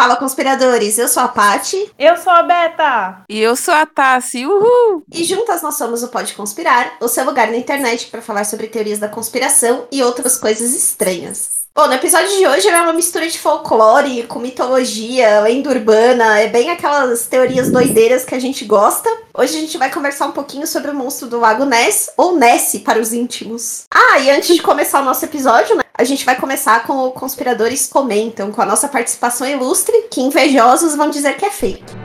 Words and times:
Fala, 0.00 0.16
conspiradores! 0.16 0.96
Eu 0.96 1.08
sou 1.08 1.22
a 1.22 1.28
Pati. 1.28 1.92
Eu 1.98 2.16
sou 2.16 2.32
a 2.32 2.42
Beta. 2.42 3.22
E 3.28 3.38
eu 3.38 3.54
sou 3.54 3.74
a 3.74 3.84
Tassi. 3.84 4.46
Uhul! 4.46 5.04
E 5.12 5.24
juntas 5.24 5.60
nós 5.60 5.76
somos 5.76 6.02
o 6.02 6.08
Pode 6.08 6.32
Conspirar, 6.32 6.96
o 7.02 7.06
seu 7.06 7.22
lugar 7.22 7.48
na 7.48 7.58
internet 7.58 8.06
para 8.06 8.22
falar 8.22 8.44
sobre 8.44 8.68
teorias 8.68 8.98
da 8.98 9.10
conspiração 9.10 9.86
e 9.92 10.02
outras 10.02 10.38
coisas 10.38 10.74
estranhas. 10.74 11.59
Bom, 11.72 11.86
no 11.86 11.94
episódio 11.94 12.36
de 12.36 12.44
hoje 12.48 12.68
é 12.68 12.82
uma 12.82 12.92
mistura 12.92 13.28
de 13.28 13.38
folclore 13.38 14.24
com 14.24 14.40
mitologia, 14.40 15.40
lenda 15.40 15.70
urbana, 15.70 16.40
é 16.40 16.48
bem 16.48 16.68
aquelas 16.68 17.28
teorias 17.28 17.70
doideiras 17.70 18.24
que 18.24 18.34
a 18.34 18.40
gente 18.40 18.64
gosta. 18.64 19.08
Hoje 19.32 19.56
a 19.56 19.60
gente 19.60 19.78
vai 19.78 19.88
conversar 19.88 20.26
um 20.26 20.32
pouquinho 20.32 20.66
sobre 20.66 20.90
o 20.90 20.94
monstro 20.94 21.28
do 21.28 21.38
Lago 21.38 21.64
Ness, 21.64 22.10
ou 22.16 22.36
Ness 22.36 22.76
para 22.84 22.98
os 22.98 23.12
íntimos. 23.12 23.84
Ah, 23.94 24.18
e 24.18 24.28
antes 24.30 24.56
de 24.56 24.60
começar 24.60 25.00
o 25.00 25.04
nosso 25.04 25.24
episódio, 25.24 25.76
né, 25.76 25.84
a 25.96 26.02
gente 26.02 26.24
vai 26.24 26.34
começar 26.34 26.84
com 26.84 27.06
o 27.06 27.12
Conspiradores 27.12 27.86
Comentam, 27.86 28.50
com 28.50 28.60
a 28.60 28.66
nossa 28.66 28.88
participação 28.88 29.48
ilustre, 29.48 30.08
que 30.10 30.20
invejosos 30.20 30.96
vão 30.96 31.08
dizer 31.08 31.36
que 31.36 31.46
é 31.46 31.50
feito. 31.50 31.96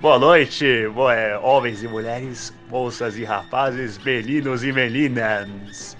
Boa 0.00 0.18
noite, 0.18 0.86
boa, 0.94 1.12
é, 1.12 1.36
homens 1.38 1.82
e 1.82 1.88
mulheres, 1.88 2.52
moças 2.70 3.16
e 3.16 3.24
rapazes, 3.24 3.98
meninos 3.98 4.62
e 4.62 4.70
meninas. 4.70 5.93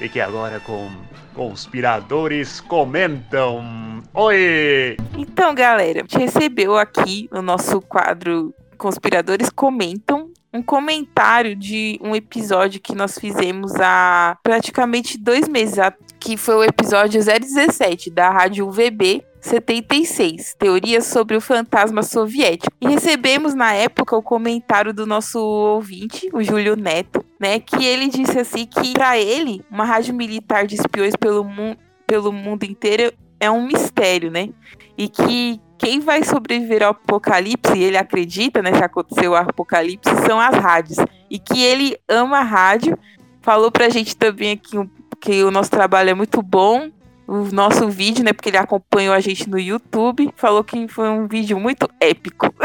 Fique 0.00 0.18
agora 0.18 0.58
com 0.60 0.90
Conspiradores 1.34 2.58
Comentam. 2.58 4.02
Oi! 4.14 4.96
Então, 5.18 5.54
galera, 5.54 5.98
a 5.98 6.02
gente 6.02 6.16
recebeu 6.16 6.74
aqui 6.74 7.28
no 7.30 7.42
nosso 7.42 7.82
quadro 7.82 8.54
Conspiradores 8.78 9.50
Comentam 9.50 10.30
um 10.54 10.62
comentário 10.62 11.54
de 11.54 12.00
um 12.02 12.16
episódio 12.16 12.80
que 12.80 12.94
nós 12.94 13.18
fizemos 13.18 13.74
há 13.74 14.38
praticamente 14.42 15.18
dois 15.18 15.46
meses, 15.46 15.76
que 16.18 16.34
foi 16.38 16.54
o 16.54 16.64
episódio 16.64 17.22
017 17.22 18.10
da 18.10 18.30
Rádio 18.30 18.66
UVB, 18.68 19.22
76, 19.40 20.54
Teorias 20.58 21.06
sobre 21.06 21.36
o 21.36 21.40
Fantasma 21.40 22.02
Soviético. 22.02 22.72
E 22.80 22.88
recebemos 22.88 23.54
na 23.54 23.72
época 23.72 24.16
o 24.16 24.22
comentário 24.22 24.92
do 24.92 25.06
nosso 25.06 25.40
ouvinte, 25.40 26.28
o 26.32 26.42
Júlio 26.42 26.76
Neto, 26.76 27.24
né, 27.38 27.58
que 27.58 27.84
ele 27.84 28.08
disse 28.08 28.38
assim 28.38 28.66
que 28.66 28.92
para 28.92 29.18
ele, 29.18 29.62
uma 29.70 29.84
rádio 29.84 30.14
militar 30.14 30.66
de 30.66 30.74
espiões 30.74 31.16
pelo, 31.16 31.42
mu 31.44 31.76
pelo 32.06 32.32
mundo 32.32 32.64
inteiro 32.64 33.12
é 33.38 33.50
um 33.50 33.64
mistério, 33.64 34.30
né? 34.30 34.50
E 34.98 35.08
que 35.08 35.60
quem 35.78 36.00
vai 36.00 36.22
sobreviver 36.22 36.82
ao 36.82 36.90
apocalipse, 36.90 37.78
ele 37.78 37.96
acredita, 37.96 38.60
né, 38.60 38.70
que 38.70 38.84
aconteceu 38.84 39.30
o 39.30 39.36
apocalipse, 39.36 40.10
são 40.26 40.38
as 40.38 40.54
rádios. 40.54 40.98
E 41.30 41.38
que 41.38 41.62
ele 41.62 41.96
ama 42.06 42.40
a 42.40 42.42
rádio. 42.42 42.98
Falou 43.40 43.70
pra 43.70 43.88
gente 43.88 44.14
também 44.14 44.52
aqui 44.52 44.76
que 45.20 45.42
o 45.42 45.50
nosso 45.50 45.70
trabalho 45.70 46.10
é 46.10 46.14
muito 46.14 46.42
bom, 46.42 46.90
o 47.30 47.48
nosso 47.52 47.88
vídeo, 47.88 48.24
né? 48.24 48.32
Porque 48.32 48.48
ele 48.48 48.56
acompanhou 48.56 49.14
a 49.14 49.20
gente 49.20 49.48
no 49.48 49.56
YouTube. 49.56 50.32
Falou 50.36 50.64
que 50.64 50.88
foi 50.88 51.08
um 51.08 51.28
vídeo 51.28 51.60
muito 51.60 51.88
épico. 52.00 52.52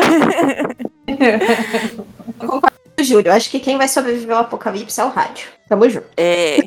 Concordo, 2.40 2.74
Júlio. 3.00 3.32
Acho 3.32 3.52
que 3.52 3.60
quem 3.60 3.78
vai 3.78 3.88
sobreviver 3.88 4.36
ao 4.36 4.42
apocalipse 4.42 5.00
é 5.00 5.06
o 5.06 5.10
rádio. 5.10 5.50
Tamo 5.70 5.88
junto. 5.88 6.08
É, 6.18 6.58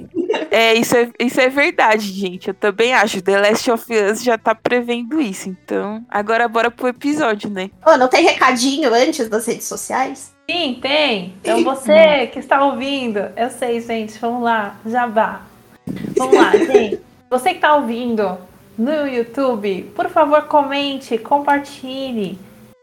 é, 0.48 0.74
isso 0.74 0.96
é, 0.96 1.10
isso 1.18 1.40
é 1.40 1.48
verdade, 1.48 2.06
gente. 2.06 2.46
Eu 2.48 2.54
também 2.54 2.94
acho. 2.94 3.20
The 3.20 3.40
Last 3.40 3.68
of 3.68 3.92
Us 3.92 4.22
já 4.22 4.38
tá 4.38 4.54
prevendo 4.54 5.20
isso. 5.20 5.48
Então, 5.48 6.04
agora 6.08 6.46
bora 6.46 6.70
pro 6.70 6.86
episódio, 6.86 7.50
né? 7.50 7.68
Ô, 7.84 7.90
oh, 7.90 7.96
não 7.96 8.06
tem 8.06 8.24
recadinho 8.24 8.94
antes 8.94 9.28
das 9.28 9.44
redes 9.44 9.66
sociais? 9.66 10.32
Sim, 10.48 10.78
tem. 10.80 11.34
Então 11.40 11.64
você 11.64 12.28
que 12.28 12.38
está 12.38 12.64
ouvindo, 12.64 13.18
eu 13.36 13.50
sei, 13.50 13.80
gente. 13.80 14.16
Vamos 14.20 14.44
lá, 14.44 14.76
jabá. 14.86 15.42
Vamos 16.16 16.36
lá, 16.36 16.52
gente. 16.52 17.07
Você 17.30 17.50
que 17.50 17.56
está 17.56 17.74
ouvindo 17.74 18.38
no 18.78 19.06
YouTube, 19.06 19.92
por 19.94 20.08
favor, 20.08 20.44
comente, 20.44 21.18
compartilhe, 21.18 22.38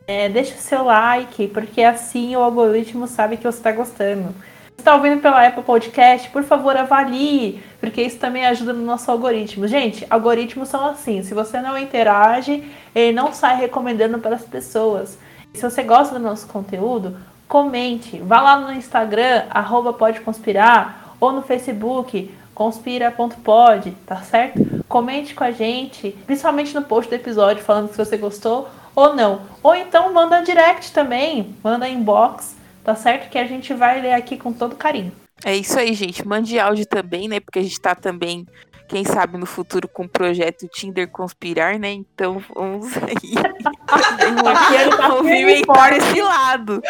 é, 0.07 0.29
deixe 0.29 0.53
o 0.53 0.57
seu 0.57 0.83
like, 0.83 1.47
porque 1.47 1.81
assim 1.81 2.35
o 2.35 2.41
algoritmo 2.41 3.07
sabe 3.07 3.38
que 3.38 3.44
você 3.44 3.57
está 3.57 3.72
gostando. 3.72 4.35
Se 4.75 4.81
está 4.81 4.94
ouvindo 4.94 5.19
pela 5.19 5.47
Apple 5.47 5.63
Podcast, 5.63 6.29
por 6.29 6.44
favor, 6.44 6.78
avalie, 6.78 7.59
porque 7.79 8.03
isso 8.03 8.19
também 8.19 8.45
ajuda 8.45 8.72
no 8.72 8.85
nosso 8.85 9.09
algoritmo. 9.09 9.67
Gente, 9.67 10.06
algoritmos 10.11 10.69
são 10.69 10.85
assim: 10.85 11.23
se 11.23 11.33
você 11.33 11.59
não 11.59 11.75
interage, 11.75 12.63
ele 12.94 13.13
não 13.13 13.33
sai 13.33 13.57
recomendando 13.57 14.19
para 14.19 14.35
as 14.35 14.45
pessoas. 14.45 15.17
E 15.51 15.57
se 15.57 15.63
você 15.67 15.81
gosta 15.81 16.19
do 16.19 16.23
nosso 16.23 16.47
conteúdo, 16.47 17.17
comente. 17.47 18.19
Vá 18.19 18.41
lá 18.41 18.59
no 18.59 18.72
Instagram, 18.73 19.45
arroba 19.50 19.91
pode 19.91 20.22
conspirar, 20.22 21.16
ou 21.19 21.31
no 21.31 21.41
Facebook, 21.41 22.31
conspira.pod, 22.55 23.91
tá 24.05 24.21
certo? 24.21 24.83
Comente 24.88 25.35
com 25.35 25.43
a 25.43 25.51
gente, 25.51 26.11
principalmente 26.25 26.73
no 26.73 26.81
post 26.81 27.09
do 27.09 27.16
episódio, 27.16 27.63
falando 27.63 27.91
se 27.91 27.97
você 27.97 28.16
gostou 28.17 28.69
ou 28.95 29.13
não. 29.13 29.41
Ou 29.61 29.75
então 29.75 30.11
manda 30.13 30.41
direct 30.41 30.94
também, 30.94 31.53
manda 31.61 31.88
inbox, 31.88 32.55
tá 32.83 32.95
certo? 32.95 33.29
Que 33.29 33.38
a 33.38 33.45
gente 33.45 33.73
vai 33.73 34.01
ler 34.01 34.13
aqui 34.13 34.38
com 34.38 34.53
todo 34.53 34.75
carinho. 34.75 35.11
É 35.44 35.53
isso 35.53 35.77
aí, 35.77 35.94
gente. 35.94 36.25
Mande 36.25 36.57
áudio 36.57 36.85
também, 36.85 37.27
né? 37.27 37.41
Porque 37.41 37.59
a 37.59 37.61
gente 37.61 37.79
tá 37.79 37.94
também, 37.94 38.47
quem 38.88 39.03
sabe 39.03 39.38
no 39.38 39.45
futuro, 39.45 39.88
com 39.88 40.03
o 40.03 40.09
projeto 40.09 40.65
Tinder 40.69 41.09
Conspirar, 41.09 41.77
né? 41.77 41.91
Então 41.91 42.41
vamos 42.55 42.88
aí. 42.97 43.35
movimentar 45.09 45.94
esse 45.94 46.21
lado. 46.21 46.81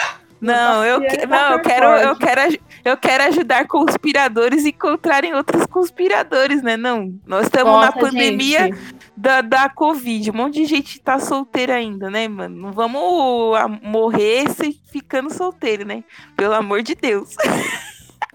Não, 0.46 0.86
eu, 0.86 1.02
que, 1.02 1.26
não, 1.26 1.52
eu 1.54 1.60
quero, 1.60 1.86
eu 1.86 2.16
quero, 2.16 2.60
eu 2.84 2.98
quero 2.98 3.24
ajudar 3.26 3.68
conspiradores 3.68 4.66
a 4.66 4.70
encontrarem 4.70 5.34
outros 5.34 5.66
conspiradores, 5.66 6.62
né? 6.62 6.78
Não, 6.78 7.14
nós 7.26 7.46
estamos 7.46 7.82
na 7.82 7.92
pandemia 7.92 8.70
da, 9.16 9.42
da 9.42 9.70
Covid. 9.70 10.32
Um 10.32 10.36
monte 10.36 10.56
de 10.56 10.66
gente 10.66 11.00
tá 11.00 11.20
solteira 11.20 11.76
ainda, 11.76 12.10
né, 12.10 12.28
mano? 12.28 12.56
Não 12.56 12.72
vamos 12.72 13.02
morrer 13.82 14.50
se 14.50 14.80
ficando 14.92 15.34
solteiro, 15.34 15.86
né? 15.86 16.04
Pelo 16.36 16.54
amor 16.54 16.82
de 16.82 16.96
Deus. 16.96 17.36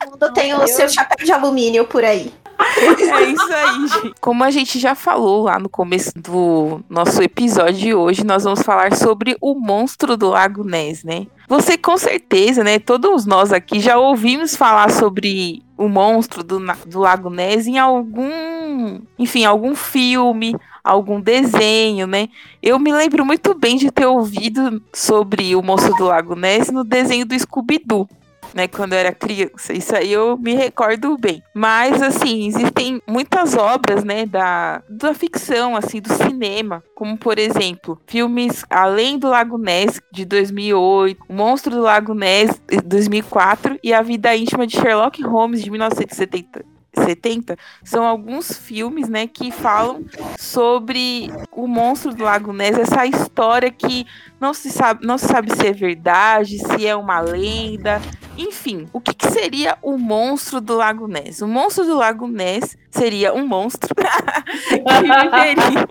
O 0.06 0.10
mundo 0.10 0.32
tem 0.32 0.54
o 0.54 0.66
seu 0.66 0.88
chapéu 0.88 1.24
de 1.24 1.32
alumínio 1.32 1.86
por 1.86 2.04
aí. 2.04 2.32
É 2.76 2.92
isso 2.92 3.14
aí, 3.14 3.88
gente. 3.88 4.14
Como 4.20 4.44
a 4.44 4.50
gente 4.50 4.78
já 4.78 4.94
falou 4.94 5.44
lá 5.44 5.58
no 5.58 5.68
começo 5.68 6.12
do 6.16 6.80
nosso 6.88 7.22
episódio 7.22 7.74
de 7.74 7.94
hoje, 7.94 8.24
nós 8.24 8.44
vamos 8.44 8.62
falar 8.62 8.94
sobre 8.94 9.36
o 9.40 9.54
monstro 9.54 10.16
do 10.16 10.30
Lago 10.30 10.64
Ness, 10.64 11.04
né? 11.04 11.26
Você 11.48 11.76
com 11.76 11.96
certeza, 11.96 12.62
né? 12.62 12.78
Todos 12.78 13.26
nós 13.26 13.52
aqui 13.52 13.80
já 13.80 13.98
ouvimos 13.98 14.54
falar 14.54 14.90
sobre 14.90 15.62
o 15.76 15.88
monstro 15.88 16.44
do, 16.44 16.60
do 16.86 17.00
Lago 17.00 17.30
Ness 17.30 17.66
em 17.66 17.78
algum, 17.78 19.00
enfim, 19.18 19.44
algum 19.44 19.74
filme, 19.74 20.54
algum 20.84 21.20
desenho, 21.20 22.06
né? 22.06 22.28
Eu 22.62 22.78
me 22.78 22.92
lembro 22.92 23.24
muito 23.24 23.54
bem 23.54 23.76
de 23.76 23.90
ter 23.90 24.06
ouvido 24.06 24.82
sobre 24.92 25.56
o 25.56 25.62
monstro 25.62 25.94
do 25.94 26.04
Lago 26.04 26.36
Ness 26.36 26.70
no 26.70 26.84
desenho 26.84 27.24
do 27.24 27.38
Scooby-Doo 27.38 28.08
né, 28.54 28.68
quando 28.68 28.92
eu 28.92 28.98
era 28.98 29.12
criança. 29.12 29.72
Isso 29.72 29.94
aí 29.94 30.12
eu 30.12 30.36
me 30.36 30.54
recordo 30.54 31.16
bem. 31.18 31.42
Mas 31.54 32.02
assim, 32.02 32.46
existem 32.46 33.02
muitas 33.06 33.54
obras, 33.54 34.04
né, 34.04 34.26
da, 34.26 34.82
da 34.88 35.14
ficção, 35.14 35.76
assim, 35.76 36.00
do 36.00 36.12
cinema, 36.12 36.82
como 36.94 37.16
por 37.16 37.38
exemplo, 37.38 38.00
filmes 38.06 38.64
Além 38.70 39.18
do 39.18 39.28
Lago 39.28 39.58
Ness 39.58 40.00
de 40.12 40.24
2008, 40.24 41.24
O 41.28 41.32
Monstro 41.32 41.74
do 41.74 41.82
Lago 41.82 42.14
Ness 42.14 42.60
de 42.68 42.80
2004 42.80 43.78
e 43.82 43.92
A 43.92 44.02
Vida 44.02 44.34
Íntima 44.36 44.66
de 44.66 44.76
Sherlock 44.76 45.22
Holmes 45.22 45.62
de 45.62 45.70
1970. 45.70 46.79
70 47.04 47.56
são 47.84 48.04
alguns 48.04 48.52
filmes, 48.56 49.08
né, 49.08 49.26
que 49.26 49.50
falam 49.50 50.04
sobre 50.38 51.30
o 51.52 51.66
monstro 51.66 52.14
do 52.14 52.24
Lago 52.24 52.52
Ness, 52.52 52.78
essa 52.78 53.06
história 53.06 53.70
que 53.70 54.06
não 54.40 54.54
se 54.54 54.70
sabe, 54.70 55.06
não 55.06 55.18
se 55.18 55.26
sabe 55.26 55.54
se 55.54 55.66
é 55.66 55.72
verdade, 55.72 56.58
se 56.58 56.86
é 56.86 56.96
uma 56.96 57.20
lenda, 57.20 58.00
enfim, 58.36 58.88
o 58.92 59.00
que, 59.00 59.12
que 59.12 59.30
seria 59.30 59.76
o 59.82 59.98
monstro 59.98 60.60
do 60.60 60.76
Lago 60.76 61.06
Ness? 61.06 61.42
O 61.42 61.48
monstro 61.48 61.84
do 61.84 61.94
Lago 61.96 62.26
Ness 62.26 62.76
seria 62.90 63.34
um 63.34 63.46
monstro 63.46 63.94
que, 63.94 64.78
viveria, 65.02 65.88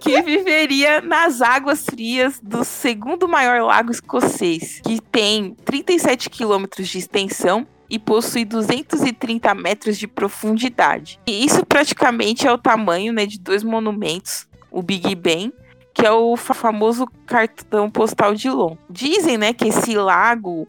que 0.00 0.22
viveria 0.22 1.00
nas 1.00 1.42
águas 1.42 1.84
frias 1.84 2.38
do 2.40 2.64
segundo 2.64 3.26
maior 3.26 3.62
lago 3.62 3.90
escocês, 3.90 4.80
que 4.84 5.00
tem 5.00 5.56
37 5.64 6.30
quilômetros 6.30 6.88
de 6.88 6.98
extensão 6.98 7.66
e 7.88 7.98
possui 7.98 8.44
230 8.44 9.54
metros 9.54 9.96
de 9.96 10.06
profundidade. 10.06 11.20
E 11.26 11.44
isso 11.44 11.64
praticamente 11.64 12.46
é 12.46 12.52
o 12.52 12.58
tamanho 12.58 13.12
né, 13.12 13.26
de 13.26 13.38
dois 13.38 13.62
monumentos, 13.62 14.46
o 14.70 14.82
Big 14.82 15.14
Ben, 15.14 15.52
que 15.94 16.04
é 16.04 16.12
o 16.12 16.36
famoso 16.36 17.06
cartão 17.26 17.90
postal 17.90 18.34
de 18.34 18.50
Lon. 18.50 18.76
Dizem 18.90 19.38
né, 19.38 19.52
que 19.52 19.68
esse 19.68 19.96
lago 19.96 20.68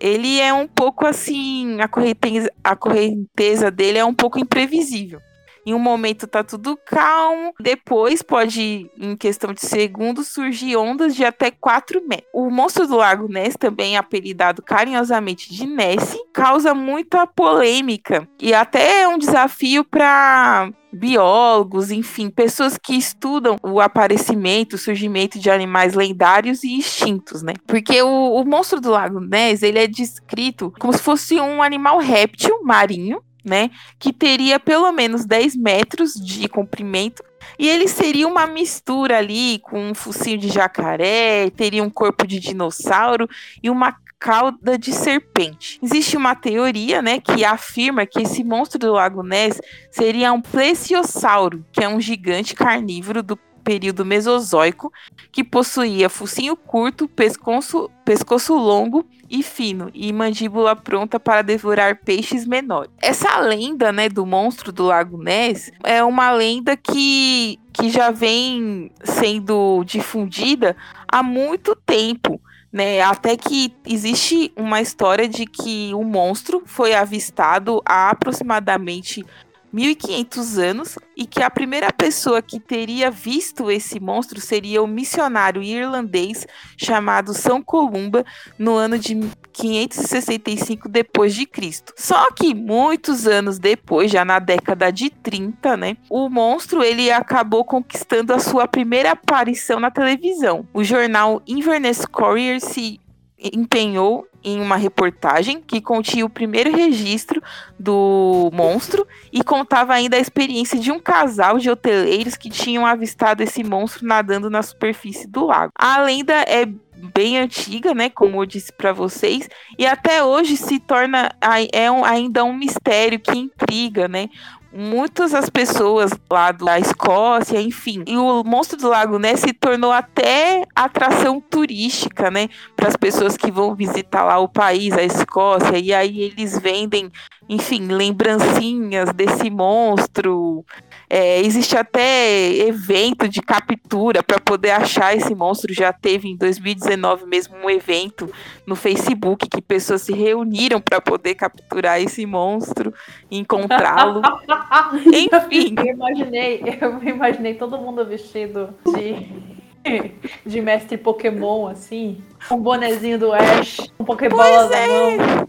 ele 0.00 0.40
é 0.40 0.52
um 0.52 0.68
pouco 0.68 1.04
assim, 1.04 1.80
a 1.80 1.88
correnteza, 1.88 2.52
a 2.62 2.76
correnteza 2.76 3.70
dele 3.70 3.98
é 3.98 4.04
um 4.04 4.14
pouco 4.14 4.38
imprevisível. 4.38 5.20
Em 5.68 5.74
um 5.74 5.78
momento 5.78 6.26
tá 6.26 6.42
tudo 6.42 6.78
calmo, 6.86 7.52
depois 7.60 8.22
pode, 8.22 8.90
em 8.98 9.14
questão 9.14 9.52
de 9.52 9.60
segundos, 9.60 10.28
surgir 10.28 10.78
ondas 10.78 11.14
de 11.14 11.26
até 11.26 11.50
4 11.50 12.00
metros. 12.08 12.26
O 12.32 12.48
monstro 12.48 12.86
do 12.86 12.96
Lago 12.96 13.28
Ness, 13.28 13.54
também 13.54 13.94
apelidado 13.94 14.62
carinhosamente 14.62 15.52
de 15.52 15.66
Nessie, 15.66 16.18
causa 16.32 16.72
muita 16.72 17.26
polêmica 17.26 18.26
e 18.40 18.54
até 18.54 19.02
é 19.02 19.08
um 19.08 19.18
desafio 19.18 19.84
para 19.84 20.70
biólogos, 20.90 21.90
enfim, 21.90 22.30
pessoas 22.30 22.78
que 22.78 22.94
estudam 22.94 23.56
o 23.62 23.78
aparecimento, 23.78 24.74
o 24.74 24.78
surgimento 24.78 25.38
de 25.38 25.50
animais 25.50 25.92
lendários 25.92 26.64
e 26.64 26.78
extintos, 26.78 27.42
né? 27.42 27.52
Porque 27.66 28.00
o, 28.00 28.40
o 28.40 28.44
monstro 28.46 28.80
do 28.80 28.90
Lago 28.90 29.20
Ness, 29.20 29.62
ele 29.62 29.78
é 29.78 29.86
descrito 29.86 30.72
como 30.78 30.94
se 30.94 31.02
fosse 31.02 31.38
um 31.38 31.62
animal 31.62 31.98
réptil 31.98 32.62
marinho, 32.62 33.20
né? 33.44 33.70
Que 33.98 34.12
teria 34.12 34.58
pelo 34.58 34.90
menos 34.92 35.24
10 35.24 35.56
metros 35.56 36.14
de 36.14 36.48
comprimento. 36.48 37.22
E 37.58 37.68
ele 37.68 37.88
seria 37.88 38.26
uma 38.26 38.46
mistura 38.46 39.18
ali 39.18 39.58
com 39.60 39.90
um 39.90 39.94
focinho 39.94 40.38
de 40.38 40.48
jacaré, 40.48 41.50
teria 41.50 41.82
um 41.82 41.90
corpo 41.90 42.26
de 42.26 42.38
dinossauro 42.38 43.28
e 43.62 43.70
uma 43.70 43.96
cauda 44.18 44.76
de 44.76 44.92
serpente. 44.92 45.78
Existe 45.82 46.16
uma 46.16 46.34
teoria, 46.34 47.00
né, 47.00 47.20
que 47.20 47.44
afirma 47.44 48.04
que 48.04 48.20
esse 48.20 48.42
monstro 48.42 48.78
do 48.78 48.92
Lago 48.92 49.22
Ness 49.22 49.60
seria 49.90 50.32
um 50.32 50.40
plesiosauro, 50.40 51.64
que 51.72 51.82
é 51.82 51.88
um 51.88 52.00
gigante 52.00 52.54
carnívoro 52.54 53.22
do 53.22 53.38
período 53.68 54.02
Mesozoico, 54.02 54.90
que 55.30 55.44
possuía 55.44 56.08
focinho 56.08 56.56
curto, 56.56 57.06
pescoço, 57.06 57.90
pescoço 58.02 58.54
longo 58.54 59.04
e 59.28 59.42
fino, 59.42 59.90
e 59.92 60.10
mandíbula 60.10 60.74
pronta 60.74 61.20
para 61.20 61.42
devorar 61.42 61.96
peixes 61.96 62.46
menores. 62.46 62.90
Essa 62.98 63.38
lenda, 63.40 63.92
né, 63.92 64.08
do 64.08 64.24
monstro 64.24 64.72
do 64.72 64.84
Lago 64.84 65.22
Ness 65.22 65.70
é 65.84 66.02
uma 66.02 66.30
lenda 66.30 66.78
que, 66.78 67.60
que 67.74 67.90
já 67.90 68.10
vem 68.10 68.90
sendo 69.04 69.84
difundida 69.84 70.74
há 71.06 71.22
muito 71.22 71.76
tempo 71.76 72.40
né? 72.70 73.00
Até 73.00 73.34
que 73.34 73.74
existe 73.86 74.52
uma 74.54 74.82
história 74.82 75.26
de 75.26 75.46
que 75.46 75.90
o 75.94 76.04
monstro 76.04 76.62
foi 76.66 76.94
avistado 76.94 77.80
há 77.84 78.10
aproximadamente 78.10 79.24
1500 79.72 80.58
anos 80.58 80.98
e 81.16 81.26
que 81.26 81.42
a 81.42 81.50
primeira 81.50 81.92
pessoa 81.92 82.40
que 82.40 82.60
teria 82.60 83.10
visto 83.10 83.70
esse 83.70 84.00
monstro 84.00 84.40
seria 84.40 84.82
o 84.82 84.86
missionário 84.86 85.62
irlandês 85.62 86.46
chamado 86.76 87.34
São 87.34 87.62
Columba 87.62 88.24
no 88.58 88.74
ano 88.74 88.98
de 88.98 89.18
565 89.52 90.88
depois 90.88 91.34
de 91.34 91.44
Cristo. 91.46 91.92
Só 91.96 92.30
que 92.30 92.54
muitos 92.54 93.26
anos 93.26 93.58
depois, 93.58 94.10
já 94.10 94.24
na 94.24 94.38
década 94.38 94.90
de 94.90 95.10
30, 95.10 95.76
né, 95.76 95.96
o 96.08 96.28
monstro 96.28 96.82
ele 96.82 97.10
acabou 97.10 97.64
conquistando 97.64 98.32
a 98.32 98.38
sua 98.38 98.68
primeira 98.68 99.12
aparição 99.12 99.80
na 99.80 99.90
televisão. 99.90 100.66
O 100.72 100.84
jornal 100.84 101.42
Inverness 101.46 102.06
Courier 102.06 102.60
se 102.60 103.00
empenhou 103.38 104.26
em 104.48 104.60
uma 104.60 104.76
reportagem 104.76 105.60
que 105.60 105.80
continha 105.80 106.24
o 106.24 106.30
primeiro 106.30 106.74
registro 106.74 107.42
do 107.78 108.50
monstro 108.52 109.06
e 109.32 109.42
contava 109.42 109.94
ainda 109.94 110.16
a 110.16 110.20
experiência 110.20 110.78
de 110.78 110.90
um 110.90 110.98
casal 110.98 111.58
de 111.58 111.70
hoteleiros 111.70 112.36
que 112.36 112.50
tinham 112.50 112.84
avistado 112.86 113.42
esse 113.42 113.62
monstro 113.62 114.06
nadando 114.06 114.50
na 114.50 114.62
superfície 114.62 115.26
do 115.26 115.46
lago. 115.46 115.72
A 115.78 116.00
lenda 116.00 116.34
é 116.34 116.66
bem 117.14 117.38
antiga, 117.38 117.94
né, 117.94 118.10
como 118.10 118.42
eu 118.42 118.46
disse 118.46 118.72
para 118.72 118.92
vocês, 118.92 119.48
e 119.78 119.86
até 119.86 120.24
hoje 120.24 120.56
se 120.56 120.80
torna 120.80 121.30
é 121.72 121.88
um, 121.88 122.04
ainda 122.04 122.44
um 122.44 122.52
mistério 122.52 123.20
que 123.20 123.38
intriga, 123.38 124.08
né? 124.08 124.28
muitas 124.72 125.34
as 125.34 125.48
pessoas 125.48 126.12
lá 126.30 126.52
da 126.52 126.78
Escócia, 126.78 127.60
enfim. 127.60 128.02
E 128.06 128.16
o 128.16 128.44
Monstro 128.44 128.78
do 128.78 128.88
Lago 128.88 129.18
Ness 129.18 129.40
se 129.40 129.52
tornou 129.52 129.92
até 129.92 130.62
atração 130.74 131.40
turística, 131.40 132.30
né? 132.30 132.48
Para 132.78 132.86
as 132.86 132.96
pessoas 132.96 133.36
que 133.36 133.50
vão 133.50 133.74
visitar 133.74 134.22
lá 134.22 134.38
o 134.38 134.48
país, 134.48 134.92
a 134.92 135.02
Escócia. 135.02 135.76
E 135.76 135.92
aí 135.92 136.22
eles 136.22 136.56
vendem, 136.60 137.10
enfim, 137.48 137.88
lembrancinhas 137.88 139.12
desse 139.12 139.50
monstro. 139.50 140.64
É, 141.10 141.40
existe 141.40 141.76
até 141.76 142.48
evento 142.68 143.28
de 143.28 143.42
captura 143.42 144.22
para 144.22 144.38
poder 144.38 144.70
achar 144.70 145.12
esse 145.16 145.34
monstro. 145.34 145.74
Já 145.74 145.92
teve 145.92 146.28
em 146.28 146.36
2019 146.36 147.26
mesmo 147.26 147.56
um 147.56 147.68
evento 147.68 148.30
no 148.64 148.76
Facebook 148.76 149.48
que 149.48 149.60
pessoas 149.60 150.02
se 150.02 150.12
reuniram 150.12 150.80
para 150.80 151.00
poder 151.00 151.34
capturar 151.34 152.00
esse 152.00 152.24
monstro, 152.26 152.94
encontrá-lo. 153.28 154.22
Enfim. 155.02 155.74
Eu 155.78 155.94
imaginei, 155.94 156.62
eu 156.80 157.02
imaginei 157.02 157.54
todo 157.54 157.76
mundo 157.76 158.06
vestido 158.06 158.72
de 158.86 159.57
de 160.44 160.60
mestre 160.60 160.96
Pokémon, 160.96 161.68
assim, 161.68 162.22
um 162.50 162.56
bonezinho 162.56 163.18
do 163.18 163.32
Ash, 163.32 163.78
um 163.98 164.04
Pokébola 164.04 164.68
na 164.68 164.76
é. 164.76 165.16
mão. 165.16 165.48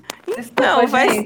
Não, 0.61 0.87
vai... 0.87 1.25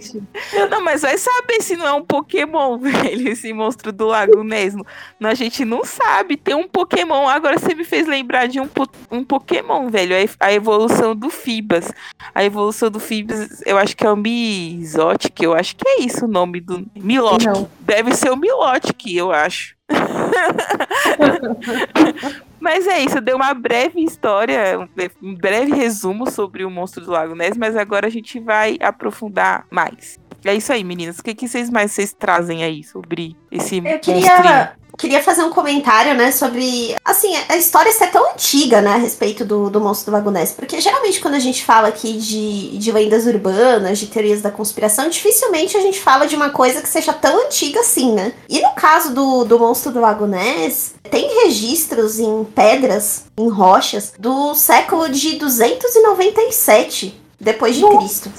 não, 0.69 0.81
mas 0.81 1.01
vai 1.01 1.17
saber 1.17 1.61
se 1.61 1.75
não 1.75 1.85
é 1.85 1.94
um 1.94 2.03
Pokémon, 2.03 2.77
velho, 2.79 3.29
esse 3.29 3.51
monstro 3.51 3.91
do 3.91 4.05
lago 4.05 4.44
mesmo. 4.44 4.85
A 5.21 5.33
gente 5.33 5.65
não 5.65 5.83
sabe. 5.83 6.38
Tem 6.38 6.55
um 6.55 6.67
Pokémon. 6.67 7.27
Agora 7.27 7.59
você 7.59 7.75
me 7.75 7.83
fez 7.83 8.07
lembrar 8.07 8.47
de 8.47 8.61
um, 8.61 8.69
um 9.11 9.23
Pokémon, 9.23 9.89
velho. 9.89 10.15
A 10.39 10.53
evolução 10.53 11.15
do 11.15 11.29
Fibas. 11.29 11.91
A 12.33 12.44
evolução 12.44 12.89
do 12.89 13.00
Fibas, 13.00 13.61
eu 13.65 13.77
acho 13.77 13.95
que 13.95 14.05
é 14.05 14.11
o 14.11 14.15
Mizotic. 14.15 15.41
Eu 15.41 15.53
acho 15.53 15.75
que 15.75 15.88
é 15.88 16.01
isso 16.01 16.25
o 16.25 16.29
nome 16.29 16.61
do. 16.61 16.85
Milotic. 16.95 17.50
Deve 17.81 18.15
ser 18.15 18.31
o 18.31 18.38
Milotic, 18.38 19.05
eu 19.07 19.31
acho. 19.31 19.75
Mas 22.63 22.88
é 22.88 23.01
isso, 23.01 23.19
deu 23.19 23.36
uma 23.36 23.54
breve 23.54 24.01
história, 24.01 24.80
um 25.21 25.36
breve 25.36 25.74
resumo 25.75 26.31
sobre 26.31 26.63
o 26.63 26.69
monstro 26.69 27.04
do 27.04 27.12
Lago 27.12 27.36
Ness, 27.36 27.57
mas 27.57 27.75
agora 27.75 28.07
a 28.07 28.10
gente 28.10 28.39
vai 28.39 28.77
aprofundar 28.80 29.68
mais. 29.69 30.18
É 30.45 30.56
isso 30.56 30.71
aí, 30.71 30.81
meninas. 30.81 31.19
O 31.19 31.24
que, 31.24 31.36
que 31.36 31.45
vocês 31.45 31.69
mais 31.69 31.92
vocês 31.92 32.13
trazem 32.13 32.63
aí 32.63 32.81
sobre 32.81 33.36
esse 33.51 33.80
Eu 33.80 34.00
queria, 34.00 34.77
queria 34.98 35.22
fazer 35.22 35.44
um 35.44 35.50
comentário, 35.50 36.13
né, 36.13 36.31
sobre, 36.31 36.95
assim, 37.04 37.36
a 37.50 37.57
história 37.57 37.92
ser 37.92 38.07
tão 38.07 38.31
antiga, 38.31 38.81
né, 38.81 38.92
a 38.92 38.98
respeito 38.98 39.44
do, 39.44 39.69
do 39.69 39.81
monstro 39.81 40.12
do 40.12 40.13
Lago 40.13 40.31
Ness, 40.31 40.51
porque 40.51 40.80
geralmente 40.80 41.19
quando 41.19 41.36
a 41.36 41.40
gente 41.40 41.63
fala 41.63 41.88
aqui 41.88 42.13
de, 42.13 42.78
de 42.78 42.92
lendas 42.92 43.25
urbanas, 43.25 44.00
de 44.00 44.07
teorias 44.07 44.42
da 44.42 44.51
conspiração, 44.51 45.10
dificilmente 45.10 45.75
a 45.75 45.81
gente 45.81 46.00
fala 46.00 46.28
de 46.28 46.36
uma 46.36 46.50
coisa 46.50 46.81
que 46.81 46.88
seja 46.88 47.13
tão 47.13 47.45
antiga 47.45 47.79
assim, 47.79 48.13
né? 48.13 48.34
E 48.48 48.62
no 48.62 48.72
caso 48.74 49.13
do, 49.13 49.44
do 49.44 49.60
monstro 49.60 49.91
do 49.91 50.00
Lago 50.00 50.25
Ness, 50.25 50.94
tem 51.10 51.44
registros 51.44 52.20
em 52.20 52.44
pedras, 52.44 53.25
em 53.38 53.50
rochas, 53.50 54.13
do 54.17 54.53
século 54.56 55.10
de 55.10 55.38
297 55.38 57.22
depois 57.39 57.75
de 57.75 57.86
Cristo 57.98 58.32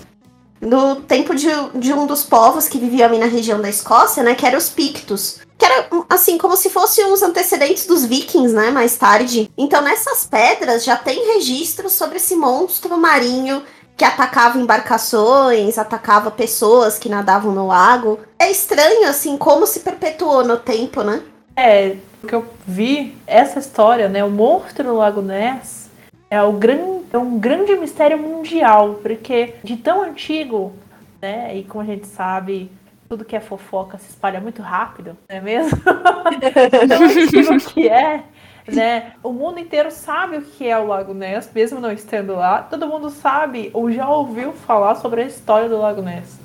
no 0.64 0.96
tempo 0.96 1.34
de, 1.34 1.48
de, 1.74 1.92
um 1.92 2.06
dos 2.06 2.24
povos 2.24 2.66
que 2.66 2.78
viviam 2.78 3.06
ali 3.06 3.18
na 3.18 3.26
região 3.26 3.60
da 3.60 3.68
Escócia, 3.68 4.22
né? 4.22 4.34
Que 4.34 4.46
era 4.46 4.56
os 4.56 4.68
Pictos. 4.70 5.40
Que 5.64 5.72
era, 5.72 5.88
assim, 6.10 6.36
como 6.36 6.58
se 6.58 6.68
fossem 6.68 7.10
os 7.10 7.22
antecedentes 7.22 7.86
dos 7.86 8.04
vikings, 8.04 8.54
né? 8.54 8.70
Mais 8.70 8.98
tarde. 8.98 9.50
Então, 9.56 9.80
nessas 9.80 10.26
pedras 10.26 10.84
já 10.84 10.94
tem 10.94 11.34
registros 11.34 11.94
sobre 11.94 12.18
esse 12.18 12.36
monstro 12.36 12.98
marinho 12.98 13.62
que 13.96 14.04
atacava 14.04 14.58
embarcações, 14.58 15.78
atacava 15.78 16.30
pessoas 16.30 16.98
que 16.98 17.08
nadavam 17.08 17.54
no 17.54 17.68
lago. 17.68 18.18
É 18.38 18.50
estranho, 18.50 19.08
assim, 19.08 19.38
como 19.38 19.66
se 19.66 19.80
perpetuou 19.80 20.44
no 20.44 20.58
tempo, 20.58 21.02
né? 21.02 21.22
É, 21.56 21.96
o 22.22 22.26
que 22.26 22.34
eu 22.34 22.44
vi, 22.66 23.16
essa 23.26 23.58
história, 23.58 24.06
né? 24.06 24.22
O 24.22 24.28
monstro 24.28 24.84
do 24.84 24.96
Lago 24.96 25.22
Ness 25.22 25.88
é, 26.28 26.42
o 26.42 26.52
gran, 26.52 27.00
é 27.10 27.16
um 27.16 27.38
grande 27.38 27.74
mistério 27.76 28.18
mundial, 28.18 28.98
porque 29.00 29.54
de 29.64 29.78
tão 29.78 30.02
antigo, 30.02 30.74
né? 31.22 31.56
E 31.56 31.64
como 31.64 31.82
a 31.82 31.86
gente 31.86 32.06
sabe, 32.06 32.70
tudo 33.08 33.24
que 33.24 33.36
é 33.36 33.40
fofoca 33.40 33.98
se 33.98 34.10
espalha 34.10 34.40
muito 34.40 34.62
rápido, 34.62 35.16
não 35.28 35.36
é 35.36 35.40
mesmo? 35.40 35.78
tão 36.88 37.04
antigo 37.04 37.56
que 37.72 37.88
é, 37.88 38.22
né? 38.66 39.12
O 39.22 39.32
mundo 39.32 39.58
inteiro 39.58 39.90
sabe 39.90 40.38
o 40.38 40.42
que 40.42 40.68
é 40.68 40.78
o 40.78 40.86
Lago 40.86 41.14
Ness, 41.14 41.50
mesmo 41.54 41.80
não 41.80 41.92
estando 41.92 42.34
lá. 42.34 42.62
Todo 42.62 42.86
mundo 42.86 43.10
sabe 43.10 43.70
ou 43.72 43.90
já 43.90 44.08
ouviu 44.08 44.52
falar 44.52 44.94
sobre 44.96 45.22
a 45.22 45.26
história 45.26 45.68
do 45.68 45.78
Lago 45.78 46.02
Ness, 46.02 46.38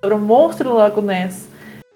sobre 0.00 0.16
o 0.16 0.18
monstro 0.18 0.70
do 0.70 0.76
Lago 0.76 1.00
Ness. 1.00 1.48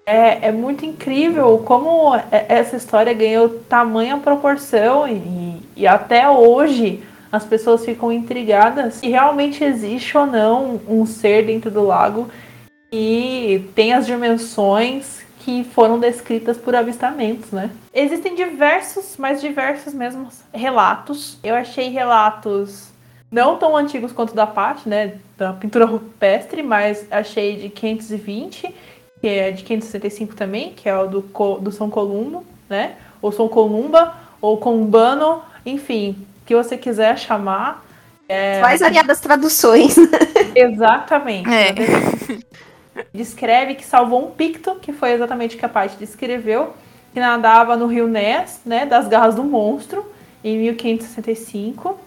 É, 0.05 0.49
é 0.49 0.51
muito 0.51 0.85
incrível 0.85 1.57
como 1.65 2.13
essa 2.31 2.75
história 2.75 3.11
ganhou 3.11 3.49
tamanha 3.49 4.17
proporção 4.17 5.07
e, 5.07 5.61
e 5.75 5.87
até 5.87 6.29
hoje 6.29 7.03
as 7.31 7.43
pessoas 7.43 7.83
ficam 7.83 8.11
intrigadas 8.11 8.95
se 8.95 9.09
realmente 9.09 9.63
existe 9.63 10.15
ou 10.17 10.25
não 10.25 10.79
um 10.87 11.05
ser 11.05 11.45
dentro 11.47 11.71
do 11.71 11.83
lago 11.83 12.29
e 12.91 13.67
tem 13.75 13.93
as 13.93 14.05
dimensões 14.05 15.23
que 15.39 15.63
foram 15.63 15.99
descritas 15.99 16.57
por 16.57 16.75
avistamentos, 16.75 17.51
né? 17.51 17.69
Existem 17.93 18.33
diversos, 18.33 19.15
mais 19.17 19.39
diversos 19.39 19.93
mesmo 19.93 20.27
relatos. 20.53 21.37
Eu 21.43 21.55
achei 21.55 21.89
relatos 21.89 22.89
não 23.31 23.57
tão 23.57 23.75
antigos 23.75 24.11
quanto 24.11 24.33
da 24.33 24.47
parte, 24.47 24.87
né, 24.87 25.15
da 25.37 25.53
pintura 25.53 25.85
rupestre, 25.85 26.63
mas 26.63 27.05
achei 27.11 27.57
de 27.57 27.69
520 27.69 28.73
que 29.25 29.29
é 29.29 29.49
de 29.49 29.63
565 29.63 30.35
também, 30.35 30.73
que 30.73 30.87
é 30.87 30.95
o 30.95 31.07
do, 31.07 31.21
do 31.59 31.71
São 31.71 31.89
Columbo, 31.89 32.45
né? 32.69 32.93
Ou 33.19 33.31
São 33.31 33.47
Columba, 33.47 34.13
ou 34.39 34.57
Combano, 34.57 35.41
enfim, 35.65 36.15
que 36.45 36.55
você 36.55 36.77
quiser 36.77 37.17
chamar. 37.17 37.83
É... 38.29 38.61
Mais 38.61 38.81
variadas 38.81 39.19
traduções. 39.19 39.95
Exatamente. 40.55 41.49
É. 41.49 41.73
Descreve 43.13 43.75
que 43.75 43.85
salvou 43.85 44.27
um 44.27 44.31
picto, 44.31 44.75
que 44.75 44.93
foi 44.93 45.11
exatamente 45.11 45.55
o 45.55 45.59
que 45.59 45.65
a 45.65 45.69
parte 45.69 45.97
descreveu, 45.97 46.73
que 47.13 47.19
nadava 47.19 47.75
no 47.75 47.87
rio 47.87 48.07
Ness, 48.07 48.61
né, 48.65 48.85
das 48.85 49.07
garras 49.07 49.35
do 49.35 49.43
monstro, 49.43 50.05
em 50.43 50.57
1565. 50.57 51.99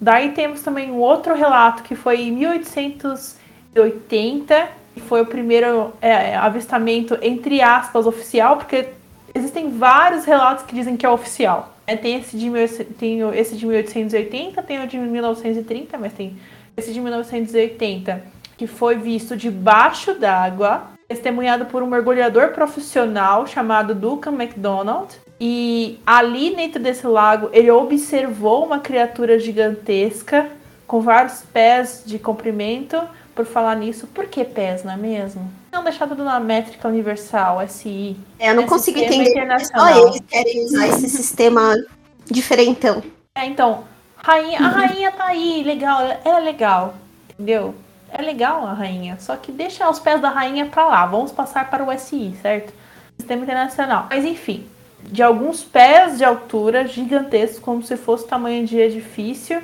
Daí 0.00 0.32
temos 0.32 0.62
também 0.62 0.90
um 0.90 0.98
outro 0.98 1.34
relato 1.34 1.82
que 1.82 1.94
foi 1.94 2.22
em 2.22 2.32
1880 2.32 4.82
foi 5.00 5.22
o 5.22 5.26
primeiro 5.26 5.92
é, 6.00 6.36
avistamento, 6.36 7.18
entre 7.22 7.60
aspas, 7.60 8.06
oficial, 8.06 8.56
porque 8.56 8.88
existem 9.34 9.70
vários 9.70 10.24
relatos 10.24 10.64
que 10.64 10.74
dizem 10.74 10.96
que 10.96 11.06
é 11.06 11.10
oficial. 11.10 11.74
É, 11.86 11.96
tem, 11.96 12.18
esse 12.18 12.36
de, 12.36 12.50
tem 12.98 13.20
esse 13.34 13.56
de 13.56 13.66
1880, 13.66 14.62
tem 14.62 14.82
o 14.82 14.86
de 14.86 14.98
1930, 14.98 15.98
mas 15.98 16.12
tem 16.12 16.36
esse 16.76 16.92
de 16.92 17.00
1980, 17.00 18.22
que 18.62 18.66
foi 18.68 18.94
visto 18.94 19.36
debaixo 19.36 20.14
d'água, 20.14 20.84
testemunhado 21.08 21.66
por 21.66 21.82
um 21.82 21.86
mergulhador 21.88 22.50
profissional 22.50 23.44
chamado 23.44 23.92
Duncan 23.92 24.30
MacDonald. 24.30 25.16
E 25.40 25.98
ali 26.06 26.54
dentro 26.54 26.80
desse 26.80 27.04
lago, 27.04 27.50
ele 27.52 27.72
observou 27.72 28.64
uma 28.64 28.78
criatura 28.78 29.36
gigantesca 29.36 30.48
com 30.86 31.00
vários 31.00 31.42
pés 31.42 32.04
de 32.06 32.20
comprimento, 32.20 33.02
por 33.34 33.44
falar 33.44 33.74
nisso, 33.74 34.06
por 34.06 34.26
que 34.26 34.44
PES, 34.44 34.84
não 34.84 34.92
é 34.92 34.96
mesmo? 34.96 35.50
Não 35.72 35.82
deixar 35.82 36.06
tudo 36.06 36.22
na 36.22 36.38
métrica 36.38 36.86
universal, 36.86 37.66
SI. 37.66 38.16
É, 38.38 38.50
eu 38.50 38.54
não 38.54 38.66
consigo 38.68 39.00
entender. 39.00 39.32
Só 39.64 40.06
eles 40.06 40.20
querem 40.28 40.64
usar 40.66 40.86
esse 40.86 41.08
sistema 41.08 41.74
diferentão. 42.30 43.02
É, 43.34 43.44
então, 43.44 43.82
rainha, 44.18 44.60
a 44.60 44.68
rainha 44.68 45.10
tá 45.10 45.26
aí, 45.26 45.64
legal, 45.64 46.00
ela 46.24 46.38
é 46.38 46.40
legal, 46.40 46.94
entendeu? 47.30 47.74
É 48.14 48.20
legal 48.20 48.66
a 48.66 48.74
rainha, 48.74 49.16
só 49.18 49.36
que 49.36 49.50
deixa 49.50 49.88
os 49.88 49.98
pés 49.98 50.20
da 50.20 50.28
rainha 50.28 50.66
pra 50.66 50.86
lá, 50.86 51.06
vamos 51.06 51.32
passar 51.32 51.70
para 51.70 51.82
o 51.82 51.98
SI, 51.98 52.34
certo? 52.42 52.74
Sistema 53.18 53.42
internacional. 53.42 54.06
Mas 54.10 54.24
enfim, 54.24 54.66
de 55.02 55.22
alguns 55.22 55.64
pés 55.64 56.18
de 56.18 56.24
altura 56.24 56.86
gigantescos, 56.86 57.58
como 57.58 57.82
se 57.82 57.96
fosse 57.96 58.26
tamanho 58.26 58.66
de 58.66 58.78
edifício. 58.78 59.62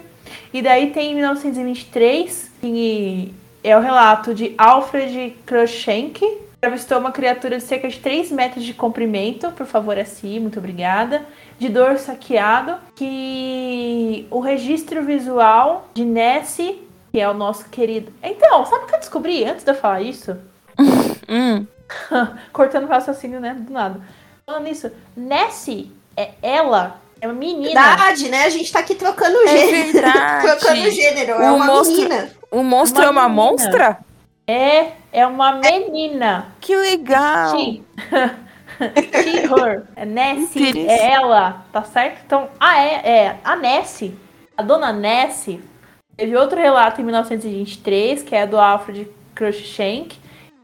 E 0.52 0.62
daí 0.62 0.90
tem 0.90 1.12
em 1.12 1.14
1923, 1.14 2.52
que 2.60 3.34
é 3.62 3.76
o 3.76 3.80
relato 3.80 4.34
de 4.34 4.54
Alfred 4.56 5.36
Crushenk, 5.44 6.18
que 6.18 6.66
avistou 6.66 6.98
uma 6.98 7.12
criatura 7.12 7.58
de 7.58 7.62
cerca 7.62 7.88
de 7.88 7.98
3 7.98 8.32
metros 8.32 8.64
de 8.64 8.72
comprimento, 8.74 9.50
por 9.52 9.66
favor, 9.66 9.98
assim, 9.98 10.40
muito 10.40 10.58
obrigada, 10.58 11.24
de 11.58 11.68
dor 11.68 11.98
saqueado, 11.98 12.76
que 12.96 14.26
o 14.30 14.40
registro 14.40 15.04
visual 15.04 15.88
de 15.94 16.04
Nessie, 16.04 16.87
que 17.18 17.22
é 17.22 17.28
o 17.28 17.34
nosso 17.34 17.68
querido... 17.68 18.12
Então, 18.22 18.64
sabe 18.64 18.84
o 18.84 18.86
que 18.86 18.94
eu 18.94 19.00
descobri 19.00 19.44
antes 19.44 19.64
de 19.64 19.72
eu 19.72 19.74
falar 19.74 20.02
isso? 20.02 20.38
hum. 21.28 21.66
Cortando 22.52 22.84
o 22.84 22.86
raciocínio, 22.86 23.40
né, 23.40 23.54
do 23.58 23.72
nada. 23.72 24.00
Falando 24.46 24.62
nisso, 24.62 24.88
Nessie 25.16 25.90
é 26.16 26.30
ela 26.40 27.00
é 27.20 27.26
uma 27.26 27.34
menina. 27.34 27.82
Verdade, 27.82 28.28
né? 28.28 28.44
A 28.44 28.50
gente 28.50 28.70
tá 28.70 28.78
aqui 28.78 28.94
trocando 28.94 29.36
é 29.36 29.48
gênero. 29.48 29.90
Verdade. 30.00 30.46
trocando 30.46 30.90
gênero. 30.92 31.32
É 31.32 31.50
uma 31.50 31.66
monstro, 31.66 31.96
menina. 31.96 32.30
O 32.52 32.62
monstro 32.62 33.02
uma 33.02 33.08
é 33.08 33.10
uma 33.10 33.28
menina. 33.28 33.42
monstra? 33.42 33.98
É, 34.46 34.92
é 35.12 35.26
uma 35.26 35.52
menina. 35.54 36.46
Que 36.60 36.76
legal. 36.76 37.58
She. 37.58 37.82
She, 39.24 39.38
her. 39.38 39.82
É 39.96 40.06
Nessie, 40.06 40.86
é 40.88 41.14
ela, 41.14 41.64
tá 41.72 41.82
certo? 41.82 42.20
Então, 42.24 42.48
ah, 42.60 42.80
é, 42.80 43.10
é 43.10 43.36
a 43.42 43.56
Nessie, 43.56 44.16
a 44.56 44.62
dona 44.62 44.92
Nessie, 44.92 45.60
teve 46.18 46.36
outro 46.36 46.58
relato 46.58 47.00
em 47.00 47.04
1923, 47.04 48.24
que 48.24 48.34
é 48.34 48.44
do 48.44 48.58
Alfred 48.58 49.08
Cruikshank, 49.36 50.16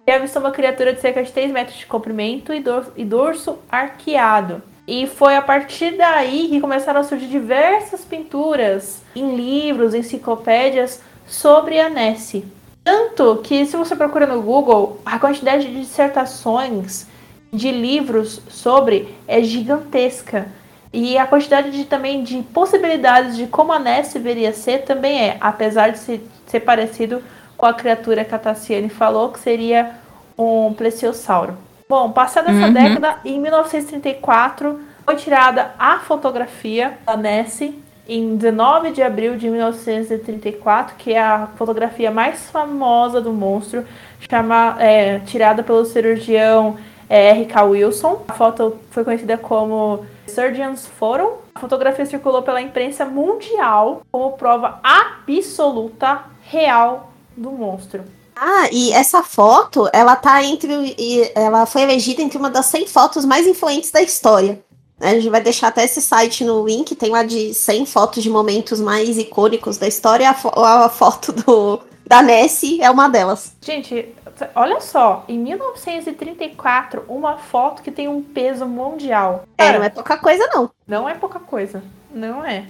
que 0.05 0.11
avistou 0.11 0.43
uma 0.43 0.51
criatura 0.51 0.93
de 0.93 1.01
cerca 1.01 1.23
de 1.23 1.31
3 1.31 1.53
metros 1.53 1.79
de 1.79 1.87
comprimento 1.87 2.53
e 2.53 2.59
dorso, 2.59 2.93
e 2.97 3.05
dorso 3.05 3.59
arqueado. 3.71 4.61
E 4.87 5.07
foi 5.07 5.37
a 5.37 5.41
partir 5.41 5.93
daí 5.93 6.49
que 6.49 6.61
começaram 6.61 7.01
a 7.01 7.05
surgir 7.05 7.29
diversas 7.29 8.05
pinturas 8.05 9.01
em 9.15 9.37
livros, 9.37 9.95
enciclopédias 9.95 11.01
sobre 11.25 11.79
a 11.79 11.89
Nessie. 11.89 12.45
Tanto 12.83 13.37
que, 13.37 13.65
se 13.65 13.77
você 13.77 13.95
procura 13.95 14.27
no 14.27 14.43
Google, 14.43 15.01
a 15.07 15.21
quantidade 15.21 15.69
de 15.69 15.81
dissertações 15.81 17.07
de 17.51 17.71
livros 17.71 18.43
sobre 18.49 19.15
é 19.29 19.41
gigantesca. 19.41 20.49
E 20.97 21.19
a 21.19 21.27
quantidade 21.27 21.73
de, 21.73 21.85
também 21.85 22.23
de 22.23 22.41
possibilidades 22.41 23.37
de 23.37 23.49
como 23.49 23.73
a 23.73 23.81
Nessie 23.81 24.21
deveria 24.21 24.53
ser 24.53 24.85
também 24.85 25.21
é, 25.21 25.37
apesar 25.41 25.91
de 25.91 25.99
ser, 25.99 26.25
ser 26.47 26.61
parecido 26.61 27.21
com 27.57 27.67
a 27.67 27.75
criatura 27.75 28.25
que 28.25 28.33
a 28.33 28.39
Tassiane 28.39 28.89
falou, 28.89 29.31
que 29.31 29.41
seria 29.41 29.91
um 30.39 30.73
plesiosauro. 30.73 31.59
Bom, 31.89 32.13
passada 32.13 32.53
essa 32.53 32.69
uhum. 32.69 32.73
década, 32.73 33.19
em 33.25 33.41
1934, 33.41 34.79
foi 35.05 35.17
tirada 35.17 35.73
a 35.77 35.99
fotografia 35.99 36.97
da 37.05 37.17
Nessie 37.17 37.77
em 38.09 38.37
19 38.37 38.93
de 38.93 39.03
abril 39.03 39.37
de 39.37 39.51
1934, 39.51 40.95
que 40.97 41.13
é 41.13 41.21
a 41.21 41.49
fotografia 41.57 42.13
mais 42.13 42.49
famosa 42.51 43.21
do 43.21 43.33
monstro, 43.33 43.85
chama, 44.31 44.77
é, 44.79 45.19
tirada 45.21 45.61
pelo 45.65 45.85
cirurgião 45.85 46.77
é, 47.09 47.31
R.K. 47.31 47.65
Wilson. 47.65 48.23
A 48.29 48.35
foto 48.35 48.79
foi 48.91 49.03
conhecida 49.03 49.37
como 49.37 50.07
Surgeon's 50.27 50.87
Photo. 50.87 51.39
A 51.55 51.61
fotografia 51.61 52.07
circulou 52.07 52.43
pela 52.43 52.61
imprensa 52.61 53.05
mundial 53.05 54.03
como 54.11 54.33
prova 54.33 54.81
absoluta 54.83 56.25
real 56.43 57.13
do 57.37 57.51
monstro. 57.51 58.05
Ah, 58.37 58.69
e 58.73 58.93
essa 58.93 59.23
foto, 59.23 59.89
ela 59.93 60.17
tá 60.17 60.43
entre. 60.43 60.95
Ela 61.35 61.67
foi 61.67 61.83
elegida 61.83 62.21
entre 62.21 62.37
uma 62.37 62.51
das 62.51 62.67
100 62.67 62.89
fotos 62.89 63.25
mais 63.25 63.47
influentes 63.47 63.91
da 63.91 64.03
história. 64.03 64.63
A 65.01 65.11
gente 65.15 65.29
vai 65.29 65.41
deixar 65.41 65.69
até 65.69 65.85
esse 65.85 66.01
site 66.01 66.45
no 66.45 66.67
link, 66.67 66.95
tem 66.95 67.11
lá 67.11 67.23
de 67.25 67.53
100 67.53 67.87
fotos 67.87 68.23
de 68.23 68.31
momentos 68.31 68.81
mais 68.81 69.19
icônicos 69.19 69.77
da 69.77 69.87
história. 69.87 70.31
A, 70.31 70.35
fo 70.35 70.49
a 70.49 70.89
foto 70.89 71.33
do, 71.33 71.81
da 72.07 72.23
Nessie 72.23 72.83
é 72.83 72.91
uma 72.91 73.09
delas. 73.09 73.57
Gente, 73.61 74.15
olha 74.55 74.81
só, 74.81 75.25
em 75.29 75.39
1934, 75.39 77.05
uma 77.09 77.39
foto 77.39 77.83
que 77.83 77.91
tem 77.91 78.09
um 78.09 78.23
peso 78.23 78.67
mundial. 78.67 79.45
É, 79.57 79.73
não 79.73 79.85
é 79.85 79.89
pouca 79.89 80.17
coisa, 80.17 80.47
não. 80.53 80.71
Não 80.87 81.09
é 81.09 81.15
pouca 81.15 81.39
coisa. 81.39 81.83
Não 82.13 82.45
é. 82.45 82.67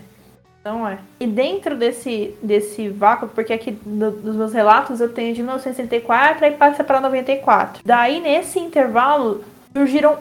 Não 0.65 0.89
é. 0.89 0.99
E 1.21 1.27
dentro 1.27 1.77
desse, 1.77 2.35
desse 2.43 2.89
vácuo, 2.89 3.29
porque 3.29 3.53
aqui 3.53 3.79
no, 3.85 4.11
nos 4.11 4.35
meus 4.35 4.53
relatos 4.55 4.99
eu 4.99 5.13
tenho 5.13 5.35
de 5.35 5.43
1964 5.43 6.47
e 6.47 6.51
passa 6.53 6.83
para 6.83 7.01
94. 7.01 7.83
Daí 7.85 8.19
nesse 8.19 8.59
intervalo 8.59 9.45
surgiram 9.77 10.17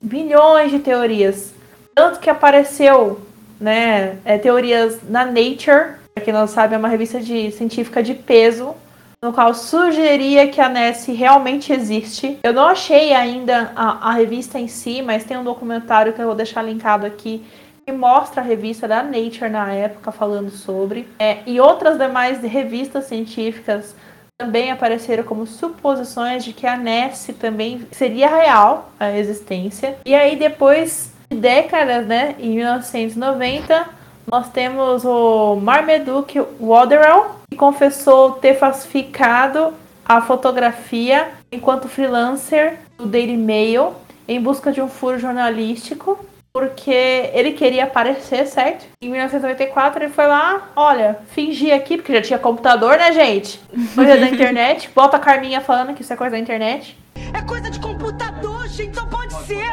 bilhões 0.00 0.70
de 0.70 0.78
teorias. 0.78 1.52
Tanto 1.92 2.20
que 2.20 2.30
apareceu, 2.30 3.20
né, 3.60 4.18
é, 4.24 4.38
teorias 4.38 5.00
na 5.08 5.24
Nature, 5.24 5.98
para 6.14 6.24
quem 6.24 6.32
não 6.32 6.46
sabe, 6.46 6.74
é 6.74 6.78
uma 6.78 6.88
revista 6.88 7.20
de, 7.20 7.50
científica 7.52 8.02
de 8.02 8.14
peso, 8.14 8.74
no 9.22 9.32
qual 9.32 9.52
sugeria 9.52 10.48
que 10.48 10.60
a 10.60 10.68
Nessie 10.68 11.14
realmente 11.14 11.72
existe. 11.72 12.38
Eu 12.42 12.52
não 12.52 12.64
achei 12.64 13.12
ainda 13.12 13.72
a, 13.76 14.08
a 14.08 14.12
revista 14.12 14.58
em 14.58 14.66
si, 14.66 15.02
mas 15.02 15.24
tem 15.24 15.36
um 15.36 15.44
documentário 15.44 16.12
que 16.12 16.20
eu 16.20 16.26
vou 16.26 16.34
deixar 16.34 16.62
linkado 16.62 17.06
aqui 17.06 17.44
que 17.84 17.92
mostra 17.92 18.40
a 18.40 18.44
revista 18.44 18.86
da 18.86 19.02
Nature 19.02 19.50
na 19.50 19.72
época 19.72 20.12
falando 20.12 20.50
sobre, 20.50 21.08
é, 21.18 21.38
e 21.46 21.60
outras 21.60 21.98
demais 21.98 22.40
revistas 22.40 23.06
científicas 23.06 23.96
também 24.38 24.70
apareceram 24.70 25.24
como 25.24 25.46
suposições 25.46 26.44
de 26.44 26.52
que 26.52 26.66
a 26.66 26.76
Nessie 26.76 27.34
também 27.34 27.86
seria 27.92 28.28
real 28.28 28.90
a 28.98 29.10
existência. 29.12 29.98
E 30.06 30.14
aí 30.14 30.36
depois 30.36 31.12
de 31.30 31.36
décadas, 31.36 32.06
né, 32.06 32.34
em 32.38 32.56
1990, 32.56 33.86
nós 34.26 34.48
temos 34.50 35.04
o 35.04 35.56
Marmaduke 35.56 36.40
Waterell, 36.60 37.36
que 37.50 37.56
confessou 37.56 38.32
ter 38.32 38.54
falsificado 38.54 39.72
a 40.04 40.20
fotografia 40.20 41.28
enquanto 41.52 41.88
freelancer 41.88 42.78
do 42.96 43.06
Daily 43.06 43.36
Mail 43.36 43.94
em 44.26 44.40
busca 44.40 44.72
de 44.72 44.80
um 44.80 44.88
furo 44.88 45.18
jornalístico 45.18 46.18
porque 46.52 47.30
ele 47.32 47.52
queria 47.52 47.84
aparecer, 47.84 48.46
certo? 48.46 48.84
Em 49.00 49.08
1994 49.08 50.04
ele 50.04 50.12
foi 50.12 50.26
lá, 50.26 50.70
olha, 50.74 51.18
fingi 51.30 51.70
aqui, 51.70 51.96
porque 51.96 52.12
já 52.14 52.22
tinha 52.22 52.38
computador, 52.38 52.98
né, 52.98 53.12
gente? 53.12 53.60
Coisa 53.94 54.16
da 54.16 54.28
internet. 54.28 54.90
Bota 54.94 55.16
a 55.16 55.20
Carminha 55.20 55.60
falando 55.60 55.94
que 55.94 56.02
isso 56.02 56.12
é 56.12 56.16
coisa 56.16 56.32
da 56.32 56.38
internet. 56.38 56.98
É 57.32 57.42
coisa 57.42 57.70
de 57.70 57.78
computador, 57.78 58.66
gente, 58.68 58.96
só 58.96 59.06
pode 59.06 59.32
ser. 59.44 59.70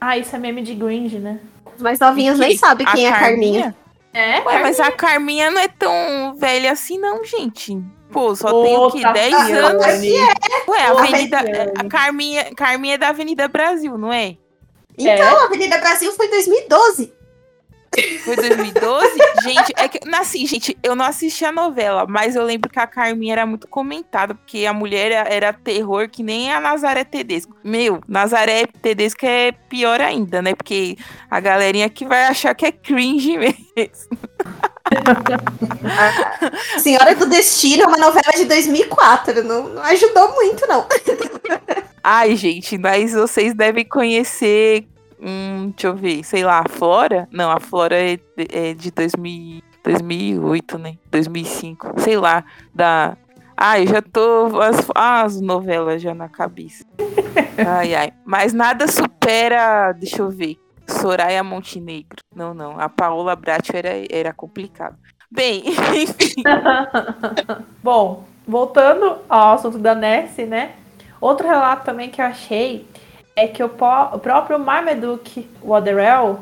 Ah, 0.00 0.16
isso 0.16 0.34
é 0.34 0.38
meme 0.38 0.62
de 0.62 0.74
Gringe, 0.74 1.18
né? 1.18 1.38
Os 1.76 1.82
mais 1.82 1.98
novinhos 1.98 2.38
nem 2.38 2.56
sabem 2.56 2.86
quem 2.86 3.06
é 3.06 3.10
a 3.10 3.18
Carminha. 3.18 3.76
É? 4.12 4.40
Ué, 4.40 4.62
mas 4.62 4.80
a 4.80 4.90
Carminha 4.90 5.50
não 5.50 5.60
é 5.60 5.68
tão 5.68 6.34
velha 6.36 6.72
assim, 6.72 6.98
não, 6.98 7.24
gente. 7.24 7.80
Pô, 8.10 8.34
só 8.34 8.62
tem 8.62 8.76
o 8.76 8.90
quê? 8.90 9.06
Ô, 9.06 9.12
10 9.12 9.30
Tatiana. 9.30 9.68
anos? 9.68 9.84
Ué, 10.68 10.82
a 10.82 10.90
Avenida. 10.90 11.36
Tatiana. 11.36 11.72
A 11.78 11.88
Carminha, 11.88 12.54
Carminha 12.56 12.94
é 12.94 12.98
da 12.98 13.08
Avenida 13.08 13.46
Brasil, 13.46 13.96
não 13.96 14.12
é? 14.12 14.36
Então, 14.98 15.38
a 15.38 15.44
Avenida 15.44 15.78
Brasil 15.78 16.12
foi 16.12 16.26
em 16.26 16.30
2012. 16.30 17.12
Foi 18.24 18.36
2012? 18.36 19.08
gente, 19.42 19.72
é 19.76 19.88
que. 19.88 19.98
Assim, 20.14 20.46
gente, 20.46 20.78
eu 20.82 20.94
não 20.94 21.04
assisti 21.04 21.44
a 21.44 21.50
novela, 21.50 22.06
mas 22.08 22.36
eu 22.36 22.44
lembro 22.44 22.70
que 22.70 22.78
a 22.78 22.86
Carminha 22.86 23.32
era 23.32 23.46
muito 23.46 23.66
comentada, 23.66 24.34
porque 24.34 24.64
a 24.64 24.72
mulher 24.72 25.10
era, 25.10 25.28
era 25.28 25.52
terror 25.52 26.08
que 26.08 26.22
nem 26.22 26.52
a 26.52 26.60
Nazaré 26.60 27.02
Tedesco. 27.04 27.56
Meu, 27.64 28.00
Nazaré 28.06 28.66
Tedesco 28.66 29.26
é 29.26 29.52
pior 29.52 30.00
ainda, 30.00 30.40
né? 30.40 30.54
Porque 30.54 30.96
a 31.30 31.40
galerinha 31.40 31.88
que 31.88 32.06
vai 32.06 32.24
achar 32.24 32.54
que 32.54 32.66
é 32.66 32.72
cringe 32.72 33.36
mesmo. 33.38 33.60
Senhora 36.78 37.14
do 37.14 37.26
Destino 37.26 37.84
é 37.84 37.86
uma 37.86 37.98
novela 37.98 38.32
de 38.36 38.44
2004. 38.44 39.44
Não, 39.44 39.68
não 39.68 39.82
ajudou 39.82 40.34
muito, 40.34 40.66
não. 40.66 40.86
Ai, 42.02 42.34
gente, 42.36 42.78
mas 42.78 43.12
vocês 43.12 43.54
devem 43.54 43.84
conhecer. 43.84 44.86
Hum, 45.22 45.70
deixa 45.76 45.88
eu 45.88 45.96
ver, 45.96 46.24
sei 46.24 46.44
lá, 46.44 46.60
a 46.64 46.68
Flora? 46.68 47.28
Não, 47.30 47.50
a 47.50 47.60
Flora 47.60 47.96
é, 47.96 48.16
de- 48.16 48.48
é 48.52 48.74
de 48.74 48.90
2000, 48.90 49.60
2008, 49.84 50.78
né? 50.78 50.96
2005, 51.10 52.00
sei 52.00 52.16
lá, 52.16 52.44
da. 52.74 53.16
Ai, 53.56 53.86
já 53.86 54.00
tô. 54.00 54.58
As, 54.60 54.86
as 54.94 55.40
novelas 55.40 56.00
já 56.00 56.14
na 56.14 56.28
cabeça. 56.28 56.84
Ai, 57.66 57.94
ai. 57.94 58.10
Mas 58.24 58.54
nada 58.54 58.88
supera. 58.88 59.92
Deixa 59.92 60.22
eu 60.22 60.30
ver. 60.30 60.56
Soraya 60.86 61.44
Montenegro. 61.44 62.16
Não, 62.34 62.54
não. 62.54 62.80
A 62.80 62.88
Paola 62.88 63.36
Bracho 63.36 63.72
era, 63.74 63.90
era 64.10 64.32
complicado. 64.32 64.96
Bem, 65.30 65.62
enfim. 65.68 66.42
Bom, 67.82 68.24
voltando 68.46 69.18
ao 69.28 69.54
assunto 69.54 69.78
da 69.78 69.94
Nessie, 69.94 70.46
né? 70.46 70.72
Outro 71.20 71.46
relato 71.46 71.84
também 71.84 72.08
que 72.08 72.20
eu 72.20 72.24
achei 72.24 72.88
é 73.36 73.46
que 73.46 73.62
o, 73.62 73.66
o 73.66 74.18
próprio 74.18 74.58
Marmaduke 74.58 75.48
Waterell, 75.62 76.40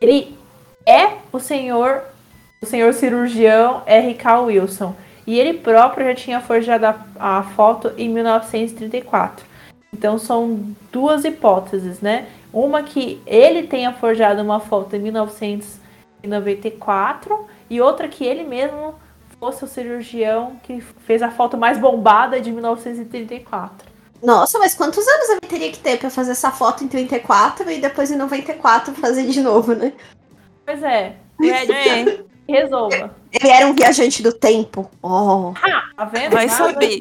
ele 0.00 0.38
é 0.86 1.18
o 1.32 1.38
senhor, 1.38 2.02
o 2.62 2.66
senhor 2.66 2.92
cirurgião 2.92 3.82
R.K. 3.86 4.40
Wilson. 4.40 4.94
E 5.26 5.38
ele 5.38 5.58
próprio 5.58 6.06
já 6.06 6.14
tinha 6.14 6.40
forjado 6.40 6.86
a, 6.86 6.98
a 7.18 7.42
foto 7.42 7.92
em 7.96 8.08
1934. 8.08 9.44
Então 9.92 10.18
são 10.18 10.74
duas 10.90 11.24
hipóteses, 11.24 12.00
né? 12.00 12.26
Uma 12.52 12.82
que 12.82 13.22
ele 13.26 13.62
tenha 13.64 13.92
forjado 13.92 14.42
uma 14.42 14.58
foto 14.58 14.96
em 14.96 14.98
1994 14.98 17.46
e 17.68 17.80
outra 17.80 18.08
que 18.08 18.24
ele 18.24 18.42
mesmo 18.42 18.96
fosse 19.38 19.62
o 19.64 19.68
cirurgião 19.68 20.56
que 20.62 20.80
fez 20.80 21.22
a 21.22 21.30
foto 21.30 21.56
mais 21.56 21.78
bombada 21.78 22.40
de 22.40 22.50
1934. 22.50 23.89
Nossa, 24.22 24.58
mas 24.58 24.74
quantos 24.74 25.06
anos 25.06 25.30
ele 25.30 25.40
teria 25.40 25.72
que 25.72 25.78
ter 25.78 25.98
pra 25.98 26.10
fazer 26.10 26.32
essa 26.32 26.50
foto 26.50 26.84
em 26.84 26.88
34 26.88 27.70
e 27.70 27.80
depois 27.80 28.10
em 28.10 28.16
94 28.16 28.94
fazer 28.94 29.26
de 29.26 29.40
novo, 29.40 29.74
né? 29.74 29.92
Pois 30.66 30.82
é, 30.82 31.16
É. 31.42 32.20
resolva. 32.46 33.14
Ele 33.32 33.48
era 33.50 33.66
um 33.66 33.72
viajante 33.74 34.22
do 34.22 34.32
tempo. 34.32 34.90
Oh. 35.02 35.52
Tá 35.96 36.04
vendo? 36.04 36.32
Vai 36.32 36.46
Nada 36.46 36.56
saber. 36.72 37.00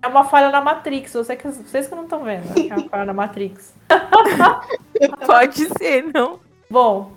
É 0.00 0.06
uma 0.06 0.22
falha 0.24 0.50
na 0.50 0.60
Matrix, 0.60 1.12
você 1.12 1.34
que, 1.34 1.48
vocês 1.48 1.88
que 1.88 1.94
não 1.94 2.04
estão 2.04 2.22
vendo. 2.22 2.44
né? 2.44 2.68
É 2.70 2.74
uma 2.76 2.88
falha 2.88 3.04
na 3.04 3.12
Matrix. 3.12 3.74
Pode 5.26 5.66
ser, 5.76 6.04
não? 6.14 6.38
Bom, 6.70 7.12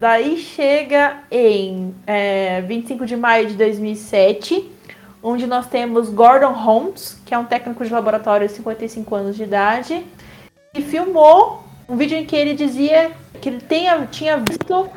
daí 0.00 0.36
chega 0.38 1.22
em 1.30 1.94
é, 2.06 2.60
25 2.62 3.06
de 3.06 3.16
maio 3.16 3.46
de 3.48 3.54
2007, 3.54 4.70
onde 5.24 5.46
nós 5.46 5.66
temos 5.66 6.10
Gordon 6.10 6.52
Holmes, 6.52 7.18
que 7.24 7.32
é 7.32 7.38
um 7.38 7.46
técnico 7.46 7.82
de 7.82 7.90
laboratório 7.90 8.46
de 8.46 8.52
55 8.52 9.14
anos 9.14 9.36
de 9.36 9.44
idade, 9.44 10.06
e 10.74 10.82
filmou 10.82 11.64
um 11.88 11.96
vídeo 11.96 12.18
em 12.18 12.26
que 12.26 12.36
ele 12.36 12.52
dizia 12.52 13.10
que 13.40 13.48
ele 13.48 13.60
tenha, 13.60 14.06
tinha 14.10 14.36
visto 14.36 14.90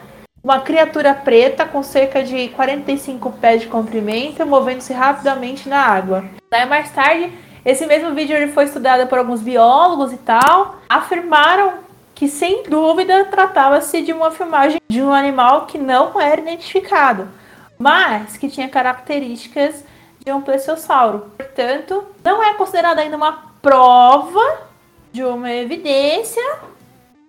uma 0.43 0.59
criatura 0.59 1.13
preta 1.13 1.65
com 1.65 1.81
cerca 1.81 2.21
de 2.23 2.49
45 2.49 3.31
pés 3.33 3.61
de 3.61 3.67
comprimento 3.67 4.45
movendo-se 4.45 4.91
rapidamente 4.91 5.69
na 5.69 5.79
água. 5.79 6.25
Daí 6.51 6.65
mais 6.65 6.91
tarde, 6.91 7.31
esse 7.65 7.85
mesmo 7.85 8.13
vídeo 8.13 8.35
ele 8.35 8.51
foi 8.51 8.65
estudado 8.65 9.07
por 9.07 9.17
alguns 9.17 9.41
biólogos 9.41 10.11
e 10.11 10.17
tal, 10.17 10.81
afirmaram 10.89 11.87
que 12.13 12.27
sem 12.27 12.63
dúvida 12.63 13.25
tratava-se 13.25 14.01
de 14.01 14.11
uma 14.11 14.31
filmagem 14.31 14.81
de 14.89 15.01
um 15.01 15.13
animal 15.13 15.67
que 15.67 15.77
não 15.77 16.19
era 16.19 16.41
identificado, 16.41 17.29
mas 17.77 18.35
que 18.35 18.49
tinha 18.49 18.67
características 18.67 19.83
de 20.27 20.33
um 20.33 20.41
plesiosauro. 20.41 21.31
Portanto, 21.37 22.03
não 22.21 22.43
é 22.43 22.53
considerada 22.55 22.99
ainda 22.99 23.15
uma 23.15 23.53
prova 23.61 24.67
de 25.09 25.23
uma 25.23 25.49
evidência, 25.53 26.43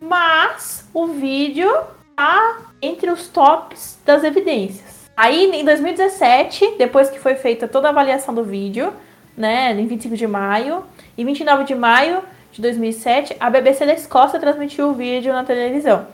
mas 0.01 0.89
o 0.93 1.07
vídeo 1.07 1.73
está 2.11 2.59
entre 2.83 3.09
os 3.09 3.29
tops 3.29 4.01
das 4.05 4.25
evidências. 4.25 5.09
Aí, 5.17 5.49
em 5.53 5.65
2017, 5.65 6.75
depois 6.77 7.09
que 7.09 7.21
foi 7.21 7.37
feita 7.37 7.69
toda 7.69 7.87
a 7.87 7.91
avaliação 7.91 8.35
do 8.35 8.43
vídeo, 8.43 8.93
né, 9.37 9.71
em 9.73 9.87
25 9.87 10.17
de 10.17 10.27
maio, 10.27 10.85
e 11.17 11.25
29 11.25 11.63
de 11.63 11.77
maio 11.77 12.21
de 12.51 12.61
2007, 12.61 13.37
a 13.39 13.49
BBC 13.49 13.87
da 13.87 13.95
Escócia 13.95 14.41
transmitiu 14.41 14.89
o 14.89 14.95
vídeo 14.95 15.33
na 15.33 15.45
televisão. 15.45 16.09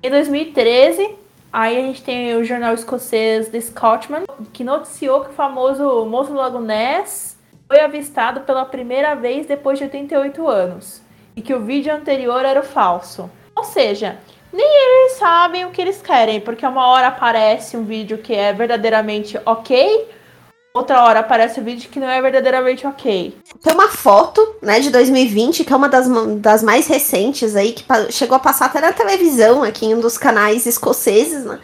Em 0.00 0.08
2013, 0.08 1.16
aí 1.52 1.78
a 1.78 1.82
gente 1.82 2.02
tem 2.02 2.36
o 2.36 2.44
jornal 2.44 2.74
escocês 2.74 3.48
The 3.48 3.60
Scotsman, 3.60 4.24
que 4.52 4.64
noticiou 4.64 5.22
que 5.22 5.30
o 5.30 5.34
famoso 5.34 6.04
moço 6.06 6.30
do 6.30 6.38
Lago 6.38 6.60
Ness 6.60 7.38
foi 7.66 7.80
avistado 7.80 8.40
pela 8.40 8.64
primeira 8.64 9.14
vez 9.14 9.46
depois 9.46 9.78
de 9.78 9.84
88 9.84 10.48
anos, 10.48 11.02
e 11.36 11.42
que 11.42 11.54
o 11.54 11.60
vídeo 11.60 11.94
anterior 11.94 12.44
era 12.44 12.60
o 12.60 12.64
falso. 12.64 13.30
Ou 13.54 13.64
seja, 13.64 14.18
nem 14.52 14.66
eles 14.66 15.12
sabem 15.18 15.64
o 15.64 15.70
que 15.70 15.80
eles 15.80 16.00
querem, 16.00 16.40
porque 16.40 16.66
uma 16.66 16.86
hora 16.86 17.08
aparece 17.08 17.76
um 17.76 17.84
vídeo 17.84 18.18
que 18.18 18.34
é 18.34 18.52
verdadeiramente 18.52 19.38
ok, 19.44 20.08
outra 20.78 21.02
hora 21.04 21.20
aparece 21.20 21.60
um 21.60 21.64
vídeo 21.64 21.90
que 21.90 22.00
não 22.00 22.08
é 22.08 22.20
verdadeiramente 22.22 22.86
ok. 22.86 23.36
Tem 23.62 23.74
uma 23.74 23.88
foto, 23.88 24.56
né, 24.62 24.80
de 24.80 24.90
2020, 24.90 25.64
que 25.64 25.72
é 25.72 25.76
uma 25.76 25.88
das, 25.88 26.06
das 26.38 26.62
mais 26.62 26.86
recentes 26.86 27.54
aí, 27.54 27.72
que 27.72 27.84
chegou 28.10 28.36
a 28.36 28.40
passar 28.40 28.66
até 28.66 28.80
na 28.80 28.92
televisão 28.92 29.62
aqui 29.62 29.86
em 29.86 29.94
um 29.94 30.00
dos 30.00 30.16
canais 30.16 30.66
escoceses, 30.66 31.44
né? 31.44 31.58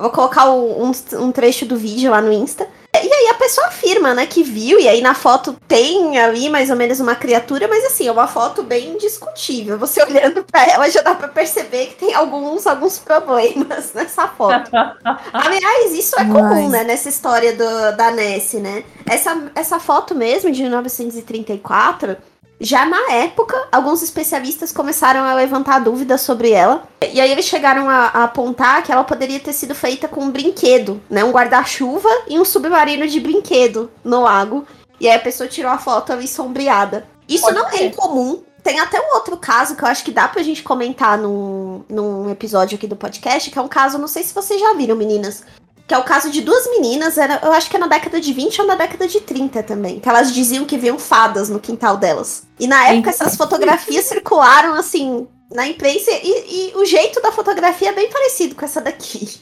Vou 0.00 0.10
colocar 0.10 0.46
o- 0.50 0.82
um, 0.82 0.92
um 1.18 1.30
trecho 1.32 1.66
do 1.66 1.76
vídeo 1.76 2.10
lá 2.10 2.22
no 2.22 2.32
Insta. 2.32 2.66
E 3.02 3.12
aí 3.12 3.28
a 3.28 3.34
pessoa 3.34 3.66
afirma, 3.68 4.14
né, 4.14 4.26
que 4.26 4.42
viu, 4.42 4.78
e 4.78 4.88
aí 4.88 5.00
na 5.00 5.14
foto 5.14 5.56
tem 5.66 6.18
ali 6.18 6.48
mais 6.48 6.70
ou 6.70 6.76
menos 6.76 7.00
uma 7.00 7.14
criatura, 7.14 7.66
mas 7.68 7.84
assim, 7.84 8.06
é 8.06 8.12
uma 8.12 8.26
foto 8.26 8.62
bem 8.62 8.96
discutível. 8.98 9.78
Você 9.78 10.02
olhando 10.04 10.44
pra 10.44 10.66
ela 10.66 10.88
já 10.90 11.02
dá 11.02 11.14
pra 11.14 11.28
perceber 11.28 11.86
que 11.86 11.94
tem 11.96 12.14
alguns, 12.14 12.66
alguns 12.66 12.98
problemas 12.98 13.92
nessa 13.94 14.28
foto. 14.28 14.70
Aliás, 15.32 15.92
isso 15.92 16.18
é 16.18 16.24
comum, 16.24 16.42
Mas- 16.42 16.70
né, 16.70 16.84
nessa 16.84 17.08
história 17.08 17.52
do, 17.54 17.96
da 17.96 18.10
Nessie, 18.10 18.60
né? 18.60 18.84
Essa, 19.06 19.50
essa 19.54 19.80
foto 19.80 20.14
mesmo, 20.14 20.50
de 20.50 20.62
1934, 20.62 22.16
já 22.60 22.84
na 22.84 23.12
época, 23.12 23.56
alguns 23.72 24.02
especialistas 24.02 24.70
começaram 24.70 25.24
a 25.24 25.32
levantar 25.32 25.78
dúvidas 25.78 26.20
sobre 26.20 26.50
ela. 26.50 26.86
E 27.10 27.18
aí 27.18 27.32
eles 27.32 27.46
chegaram 27.46 27.88
a, 27.88 28.08
a 28.08 28.24
apontar 28.24 28.82
que 28.82 28.92
ela 28.92 29.02
poderia 29.02 29.40
ter 29.40 29.54
sido 29.54 29.74
feita 29.74 30.06
com 30.06 30.24
um 30.24 30.30
brinquedo, 30.30 31.00
né? 31.08 31.24
Um 31.24 31.30
guarda-chuva 31.30 32.10
e 32.28 32.38
um 32.38 32.44
submarino 32.44 33.08
de 33.08 33.18
brinquedo 33.18 33.90
no 34.04 34.20
lago. 34.20 34.66
E 35.00 35.08
aí 35.08 35.16
a 35.16 35.20
pessoa 35.20 35.48
tirou 35.48 35.70
a 35.70 35.78
foto 35.78 36.12
ali 36.12 36.28
sombreada. 36.28 37.08
Isso 37.26 37.44
Pode 37.44 37.56
não 37.56 37.66
é 37.68 37.72
ser. 37.72 37.86
incomum. 37.86 38.42
Tem 38.62 38.78
até 38.78 39.00
um 39.00 39.14
outro 39.14 39.38
caso 39.38 39.74
que 39.74 39.82
eu 39.82 39.88
acho 39.88 40.04
que 40.04 40.12
dá 40.12 40.28
pra 40.28 40.42
gente 40.42 40.62
comentar 40.62 41.16
num, 41.16 41.82
num 41.88 42.30
episódio 42.30 42.76
aqui 42.76 42.86
do 42.86 42.94
podcast, 42.94 43.50
que 43.50 43.58
é 43.58 43.62
um 43.62 43.68
caso, 43.68 43.96
não 43.96 44.06
sei 44.06 44.22
se 44.22 44.34
vocês 44.34 44.60
já 44.60 44.74
viram, 44.74 44.94
meninas, 44.94 45.44
que 45.90 45.94
é 45.94 45.98
o 45.98 46.04
caso 46.04 46.30
de 46.30 46.40
duas 46.40 46.70
meninas, 46.70 47.18
era, 47.18 47.40
eu 47.42 47.50
acho 47.50 47.68
que 47.68 47.74
é 47.74 47.78
na 47.80 47.88
década 47.88 48.20
de 48.20 48.32
20 48.32 48.60
ou 48.60 48.66
na 48.68 48.76
década 48.76 49.08
de 49.08 49.20
30 49.20 49.60
também, 49.64 49.98
que 49.98 50.08
elas 50.08 50.32
diziam 50.32 50.64
que 50.64 50.78
viam 50.78 51.00
fadas 51.00 51.48
no 51.48 51.58
quintal 51.58 51.96
delas. 51.96 52.44
E 52.60 52.68
na 52.68 52.90
época 52.90 53.10
essas 53.10 53.34
fotografias 53.34 54.04
circularam 54.04 54.74
assim 54.74 55.26
na 55.50 55.66
imprensa 55.66 56.12
e, 56.12 56.70
e 56.70 56.76
o 56.76 56.84
jeito 56.84 57.20
da 57.20 57.32
fotografia 57.32 57.88
é 57.88 57.92
bem 57.92 58.08
parecido 58.08 58.54
com 58.54 58.64
essa 58.64 58.80
daqui. 58.80 59.40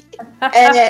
É, 0.50 0.88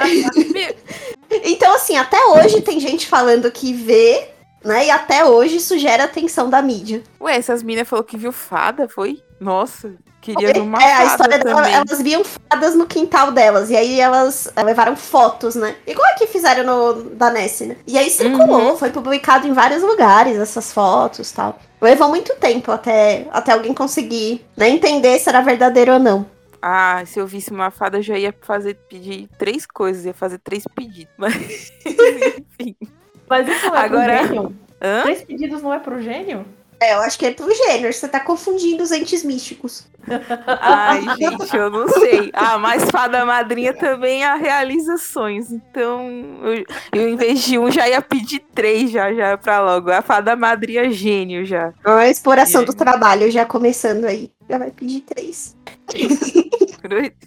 então, 1.50 1.74
assim, 1.74 1.96
até 1.96 2.24
hoje 2.26 2.60
tem 2.60 2.78
gente 2.78 3.08
falando 3.08 3.50
que 3.50 3.72
vê, 3.72 4.28
né? 4.64 4.86
E 4.86 4.90
até 4.92 5.24
hoje 5.24 5.56
isso 5.56 5.76
gera 5.76 6.04
atenção 6.04 6.48
da 6.48 6.62
mídia. 6.62 7.02
Ué, 7.20 7.34
essas 7.34 7.64
minas 7.64 7.88
falou 7.88 8.04
que 8.04 8.16
viu 8.16 8.30
fada, 8.30 8.88
foi? 8.88 9.20
Nossa, 9.40 9.92
queria 10.20 10.52
ver 10.52 10.60
uma 10.60 10.78
é, 10.82 10.92
a 10.94 11.04
história 11.04 11.38
dela, 11.38 11.62
também. 11.62 11.74
elas 11.74 12.02
viam 12.02 12.22
fadas 12.24 12.74
no 12.74 12.86
quintal 12.86 13.30
delas. 13.32 13.70
E 13.70 13.76
aí 13.76 14.00
elas 14.00 14.52
eh, 14.54 14.62
levaram 14.62 14.96
fotos, 14.96 15.54
né? 15.54 15.76
Igual 15.86 16.14
que 16.16 16.26
fizeram 16.26 16.64
no 16.64 17.10
da 17.10 17.30
Nessie, 17.30 17.68
né? 17.68 17.76
E 17.86 17.96
aí 17.98 18.10
circulou, 18.10 18.76
foi 18.76 18.90
publicado 18.90 19.46
em 19.46 19.52
vários 19.52 19.82
lugares 19.82 20.36
essas 20.36 20.72
fotos 20.72 21.30
tal. 21.32 21.58
Levou 21.80 22.08
muito 22.08 22.34
tempo 22.36 22.72
até, 22.72 23.26
até 23.30 23.52
alguém 23.52 23.72
conseguir 23.72 24.44
né, 24.56 24.68
entender 24.68 25.18
se 25.18 25.28
era 25.28 25.40
verdadeiro 25.40 25.92
ou 25.92 25.98
não. 25.98 26.26
Ah, 26.60 27.04
se 27.06 27.20
eu 27.20 27.26
visse 27.26 27.52
uma 27.52 27.70
fada, 27.70 27.98
eu 27.98 28.02
já 28.02 28.18
ia 28.18 28.34
fazer 28.40 28.74
pedir 28.88 29.28
três 29.38 29.64
coisas, 29.64 30.04
ia 30.04 30.12
fazer 30.12 30.38
três 30.38 30.64
pedidos. 30.74 31.12
Mas, 31.16 31.72
enfim. 31.86 32.74
Mas 33.30 33.46
isso 33.46 33.66
não 33.66 33.76
é 33.76 33.80
Agora- 33.84 34.18
pro 34.18 34.26
gênio? 34.26 34.56
Hã? 34.82 35.02
Três 35.02 35.22
pedidos 35.22 35.62
não 35.62 35.72
é 35.72 35.78
pro 35.78 36.02
gênio? 36.02 36.44
É, 36.80 36.94
eu 36.94 37.00
acho 37.00 37.18
que 37.18 37.26
é 37.26 37.32
pro 37.32 37.52
gênero, 37.52 37.92
você 37.92 38.06
tá 38.06 38.20
confundindo 38.20 38.82
os 38.82 38.92
entes 38.92 39.24
místicos. 39.24 39.86
Ai, 40.46 41.02
gente, 41.16 41.56
eu 41.56 41.70
não 41.70 41.88
sei. 41.88 42.30
Ah, 42.32 42.56
mas 42.56 42.84
fada 42.90 43.24
madrinha 43.26 43.74
também 43.74 44.24
a 44.24 44.36
realiza 44.36 44.96
sonhos. 44.96 45.50
Então, 45.50 46.08
eu, 46.44 46.64
eu, 46.94 47.08
em 47.08 47.16
vez 47.16 47.42
de 47.42 47.58
um, 47.58 47.70
já 47.70 47.88
ia 47.88 48.00
pedir 48.00 48.40
três 48.54 48.90
já, 48.90 49.12
já 49.12 49.36
pra 49.36 49.60
logo. 49.60 49.90
A 49.90 50.02
fada 50.02 50.36
madrinha 50.36 50.90
gênio 50.90 51.44
já. 51.44 51.72
A 51.84 52.08
exploração 52.08 52.62
do 52.62 52.72
Gênio. 52.72 52.84
trabalho 52.84 53.30
já 53.30 53.44
começando 53.44 54.04
aí. 54.04 54.30
Já 54.48 54.58
vai 54.58 54.70
pedir 54.70 55.00
três. 55.00 55.56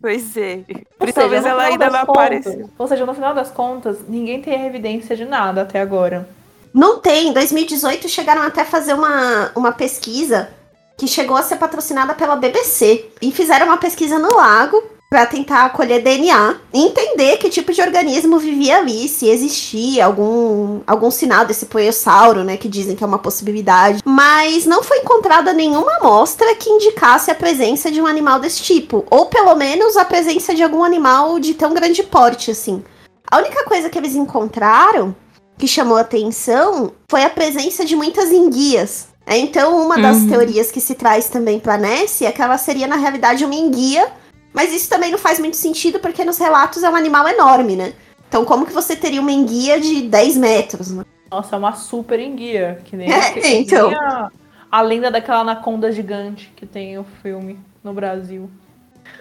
Pois 0.02 0.38
é. 0.38 0.64
E 0.68 1.14
talvez 1.14 1.14
seja, 1.14 1.42
no 1.42 1.48
ela 1.48 1.64
ainda 1.64 1.90
não 1.90 2.00
apareceu. 2.00 2.70
Ou 2.78 2.88
seja, 2.88 3.06
no 3.06 3.14
final 3.14 3.34
das 3.34 3.52
contas, 3.52 4.08
ninguém 4.08 4.42
tem 4.42 4.66
evidência 4.66 5.16
de 5.16 5.26
nada 5.26 5.62
até 5.62 5.80
agora. 5.82 6.28
Não 6.74 7.00
tem. 7.00 7.30
Em 7.30 7.34
2018 7.34 8.08
chegaram 8.08 8.42
até 8.42 8.62
a 8.62 8.66
fazer 8.66 8.94
uma, 8.94 9.52
uma 9.56 9.72
pesquisa 9.72 10.50
que 10.98 11.08
chegou 11.08 11.36
a 11.36 11.44
ser 11.44 11.56
patrocinada 11.58 12.14
pela 12.14 12.36
BBC. 12.36 13.06
E 13.22 13.32
fizeram 13.32 13.68
uma 13.68 13.78
pesquisa 13.78 14.20
no 14.20 14.36
lago 14.36 14.84
para 15.12 15.26
tentar 15.26 15.74
colher 15.74 16.02
DNA 16.02 16.56
e 16.74 16.84
entender 16.84 17.36
que 17.36 17.50
tipo 17.50 17.74
de 17.74 17.82
organismo 17.82 18.40
vivia 18.40 18.78
ali, 18.78 19.10
se 19.10 19.28
existia 19.28 20.06
algum, 20.06 20.80
algum 20.88 21.12
sinal 21.12 21.46
desse 21.46 21.66
poiossauro, 21.66 22.46
né, 22.46 22.56
que 22.56 22.70
dizem 22.70 22.96
que 22.96 23.04
é 23.04 23.08
uma 23.08 23.20
possibilidade. 23.20 24.02
Mas 24.06 24.66
não 24.66 24.82
foi 24.82 25.00
encontrada 25.00 25.52
nenhuma 25.52 25.98
amostra 25.98 26.56
que 26.56 26.70
indicasse 26.70 27.30
a 27.30 27.36
presença 27.36 27.92
de 27.92 28.02
um 28.02 28.08
animal 28.08 28.40
desse 28.40 28.62
tipo, 28.62 29.06
ou 29.10 29.26
pelo 29.26 29.54
menos 29.54 29.98
a 29.98 30.06
presença 30.06 30.56
de 30.56 30.64
algum 30.64 30.82
animal 30.82 31.40
de 31.40 31.56
tão 31.56 31.74
grande 31.74 32.04
porte 32.04 32.50
assim. 32.50 32.82
A 33.30 33.38
única 33.38 33.66
coisa 33.66 33.90
que 33.90 33.98
eles 33.98 34.16
encontraram 34.16 35.14
que 35.62 35.68
chamou 35.68 35.96
atenção 35.98 36.92
foi 37.08 37.24
a 37.24 37.30
presença 37.30 37.86
de 37.86 37.96
muitas 37.96 38.32
enguias. 38.32 39.10
É, 39.28 39.38
então, 39.38 39.80
uma 39.86 39.96
das 40.02 40.18
Uhum. 40.18 40.30
teorias 40.30 40.72
que 40.72 40.82
se 40.82 40.96
traz 40.96 41.30
também 41.30 41.60
para 41.60 41.78
Nessie 41.78 42.26
é 42.26 42.32
que 42.32 42.42
ela 42.42 42.58
seria, 42.58 42.88
na 42.88 42.96
realidade, 42.96 43.46
uma 43.46 43.54
enguia, 43.54 44.12
mas 44.52 44.74
isso 44.74 44.90
também 44.90 45.12
não 45.12 45.20
faz 45.20 45.38
muito 45.40 45.56
sentido 45.56 46.00
porque 46.00 46.26
nos 46.26 46.40
relatos 46.40 46.82
é 46.82 46.90
um 46.90 46.96
animal 46.96 47.28
enorme, 47.28 47.76
né? 47.76 47.94
Então, 48.28 48.44
como 48.44 48.66
que 48.66 48.74
você 48.74 48.96
teria 48.96 49.22
uma 49.22 49.32
enguia 49.32 49.80
de 49.80 50.02
10 50.02 50.36
metros? 50.38 50.90
Né? 50.90 51.06
Nossa, 51.30 51.56
é 51.56 51.60
uma 51.60 51.74
super 51.74 52.20
enguia. 52.20 52.82
Que 52.84 52.96
nem, 52.98 53.12
É, 53.14 53.30
que 53.32 53.40
nem 53.40 53.62
então. 53.62 53.92
a, 53.92 54.32
a 54.72 54.82
lenda 54.82 55.12
daquela 55.12 55.42
anaconda 55.42 55.92
gigante 55.92 56.52
que 56.56 56.66
tem 56.66 56.98
o 56.98 57.06
filme 57.22 57.60
no 57.84 57.94
Brasil. 57.94 58.50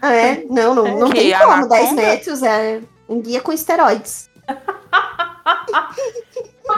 Ah, 0.01 0.15
É, 0.15 0.43
não, 0.49 0.75
não, 0.75 0.99
não 1.01 1.11
Que 1.11 1.19
tem 1.21 1.35
anaconda? 1.35 1.69
como. 1.69 1.69
10 1.69 1.93
metros 1.93 2.43
é 2.43 2.81
enguia 3.11 3.43
com 3.43 3.53
esteroides. 3.53 4.31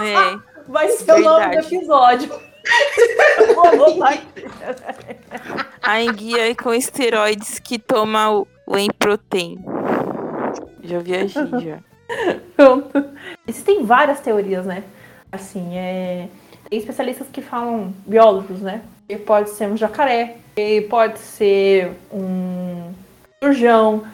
É. 0.00 0.38
Vai 0.68 0.88
ser 0.88 1.12
o 1.12 1.18
nome 1.18 1.44
do 1.44 1.50
Verdade. 1.50 1.74
episódio. 1.74 2.32
A 5.82 6.00
enguia 6.00 6.54
com 6.54 6.72
esteroides 6.72 7.58
que 7.58 7.78
toma 7.78 8.30
o 8.30 8.46
whey 8.68 8.88
protein. 8.98 9.58
Já 10.82 11.00
viajei, 11.00 11.42
já. 11.60 11.78
Pronto. 12.56 13.04
Existem 13.46 13.84
várias 13.84 14.20
teorias, 14.20 14.64
né? 14.64 14.84
Assim, 15.30 15.76
é... 15.76 16.28
tem 16.68 16.78
especialistas 16.78 17.26
que 17.32 17.42
falam, 17.42 17.92
biólogos, 18.06 18.60
né? 18.60 18.82
Que 19.08 19.16
pode 19.16 19.50
ser 19.50 19.68
um 19.68 19.76
jacaré, 19.76 20.36
que 20.54 20.82
pode 20.82 21.18
ser 21.18 21.92
um 22.12 22.92
surjão, 23.42 24.04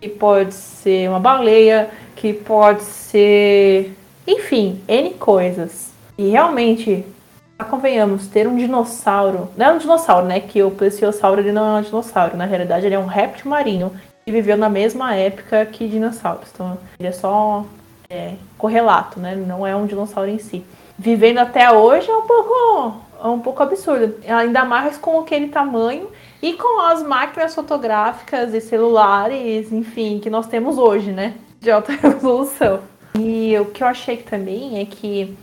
que 0.00 0.08
pode 0.08 0.54
ser 0.54 1.08
uma 1.08 1.18
baleia, 1.18 1.90
que 2.14 2.32
pode 2.32 2.82
ser. 2.82 3.92
Enfim, 4.26 4.80
N 4.88 5.10
coisas. 5.10 5.92
E 6.18 6.30
realmente, 6.30 7.04
convenhamos, 7.70 8.26
ter 8.26 8.48
um 8.48 8.56
dinossauro. 8.56 9.48
Não 9.56 9.66
é 9.66 9.72
um 9.72 9.78
dinossauro, 9.78 10.26
né? 10.26 10.40
Que 10.40 10.62
o 10.62 10.70
plesiosauro 10.70 11.40
ele 11.40 11.52
não 11.52 11.76
é 11.76 11.80
um 11.80 11.82
dinossauro. 11.82 12.36
Na 12.36 12.44
realidade, 12.44 12.86
ele 12.86 12.94
é 12.94 12.98
um 12.98 13.06
réptil 13.06 13.50
marinho 13.50 13.92
que 14.24 14.32
viveu 14.32 14.56
na 14.56 14.68
mesma 14.68 15.14
época 15.14 15.64
que 15.66 15.86
dinossauros. 15.86 16.48
Então, 16.52 16.76
ele 16.98 17.08
é 17.08 17.12
só 17.12 17.64
é, 18.10 18.34
correlato, 18.58 19.20
né? 19.20 19.36
Não 19.36 19.66
é 19.66 19.76
um 19.76 19.86
dinossauro 19.86 20.28
em 20.28 20.38
si. 20.38 20.64
Vivendo 20.98 21.38
até 21.38 21.70
hoje 21.70 22.10
é 22.10 22.16
um 22.16 22.22
pouco, 22.22 22.96
é 23.22 23.26
um 23.28 23.38
pouco 23.38 23.62
absurdo. 23.62 24.14
Ainda 24.26 24.64
mais 24.64 24.96
com 24.96 25.20
aquele 25.20 25.48
tamanho 25.48 26.08
e 26.42 26.54
com 26.54 26.80
as 26.80 27.02
máquinas 27.02 27.54
fotográficas 27.54 28.54
e 28.54 28.60
celulares, 28.60 29.70
enfim, 29.70 30.18
que 30.18 30.30
nós 30.30 30.46
temos 30.46 30.78
hoje, 30.78 31.12
né? 31.12 31.34
De 31.60 31.70
alta 31.70 31.92
resolução. 32.00 32.80
E 33.18 33.58
o 33.58 33.66
que 33.66 33.82
eu 33.82 33.86
achei 33.86 34.18
também 34.18 34.80
é 34.80 34.84
que 34.84 35.36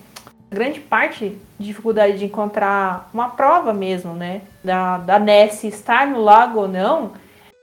grande 0.49 0.79
parte 0.79 1.35
de 1.57 1.67
dificuldade 1.67 2.19
de 2.19 2.25
encontrar 2.25 3.09
uma 3.13 3.29
prova 3.29 3.73
mesmo, 3.73 4.13
né? 4.13 4.41
Da, 4.63 4.97
da 4.99 5.19
Nessie 5.19 5.69
estar 5.69 6.07
no 6.07 6.21
lago 6.21 6.59
ou 6.59 6.67
não, 6.67 7.13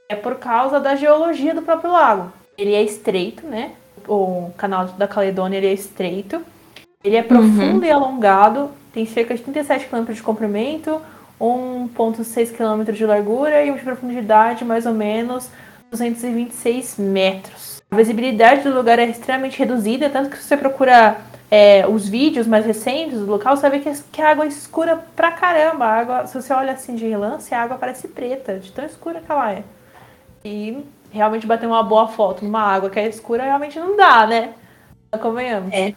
é 0.09 0.17
por 0.17 0.37
causa 0.37 0.81
da 0.81 0.97
geologia 0.97 1.55
do 1.55 1.63
próprio 1.63 1.93
lago. 1.93 2.33
Ele 2.59 2.75
é 2.75 2.83
estreito, 2.83 3.47
né? 3.47 3.73
O 4.09 4.51
canal 4.57 4.87
da 4.87 5.07
Caledônia 5.07 5.59
ele 5.59 5.69
é 5.69 5.73
estreito. 5.73 6.43
Ele 7.03 7.17
é 7.17 7.23
profundo 7.23 7.85
e 7.87 7.91
alongado, 7.91 8.71
tem 8.93 9.07
cerca 9.07 9.35
de 9.35 9.43
37 9.43 9.87
km 9.87 10.13
de 10.13 10.23
comprimento, 10.23 11.01
1,6 11.41 12.53
km 12.55 12.93
de 12.93 13.07
largura 13.07 13.65
e 13.65 13.73
de 13.73 13.81
profundidade 13.81 14.65
mais 14.65 14.85
ou 14.85 14.93
menos 14.93 15.49
226 15.91 16.99
metros. 16.99 17.80
A 17.91 17.97
visibilidade 17.97 18.63
do 18.63 18.73
lugar 18.73 18.99
é 19.01 19.07
extremamente 19.07 19.59
reduzida, 19.59 20.09
tanto 20.09 20.31
que 20.31 20.37
se 20.37 20.45
você 20.45 20.57
procura 20.57 21.21
é, 21.51 21.85
os 21.89 22.09
vídeos 22.09 22.47
mais 22.47 22.65
recentes 22.65 23.19
do 23.19 23.27
local, 23.27 23.57
você 23.57 23.69
ver 23.69 23.81
que, 23.81 23.93
que 24.13 24.23
a 24.23 24.31
água 24.31 24.45
é 24.45 24.49
escura 24.49 24.97
pra 25.17 25.33
caramba. 25.33 25.85
A 25.85 25.99
água, 25.99 26.27
se 26.27 26.41
você 26.41 26.53
olha 26.53 26.73
assim 26.73 26.95
de 26.95 27.09
relance, 27.09 27.53
a 27.53 27.61
água 27.61 27.77
parece 27.77 28.07
preta, 28.07 28.61
de 28.61 28.71
tão 28.71 28.85
escura 28.85 29.21
que 29.21 29.31
ela 29.31 29.53
é. 29.53 29.65
E 30.45 30.85
realmente 31.11 31.49
bater 31.49 31.67
uma 31.67 31.83
boa 31.83 32.07
foto 32.07 32.45
numa 32.45 32.63
água 32.63 32.89
que 32.89 33.01
é 33.01 33.09
escura 33.09 33.43
realmente 33.43 33.79
não 33.81 33.97
dá, 33.97 34.25
né? 34.25 34.55
Convenhamos. 35.21 35.73
É. 35.73 35.93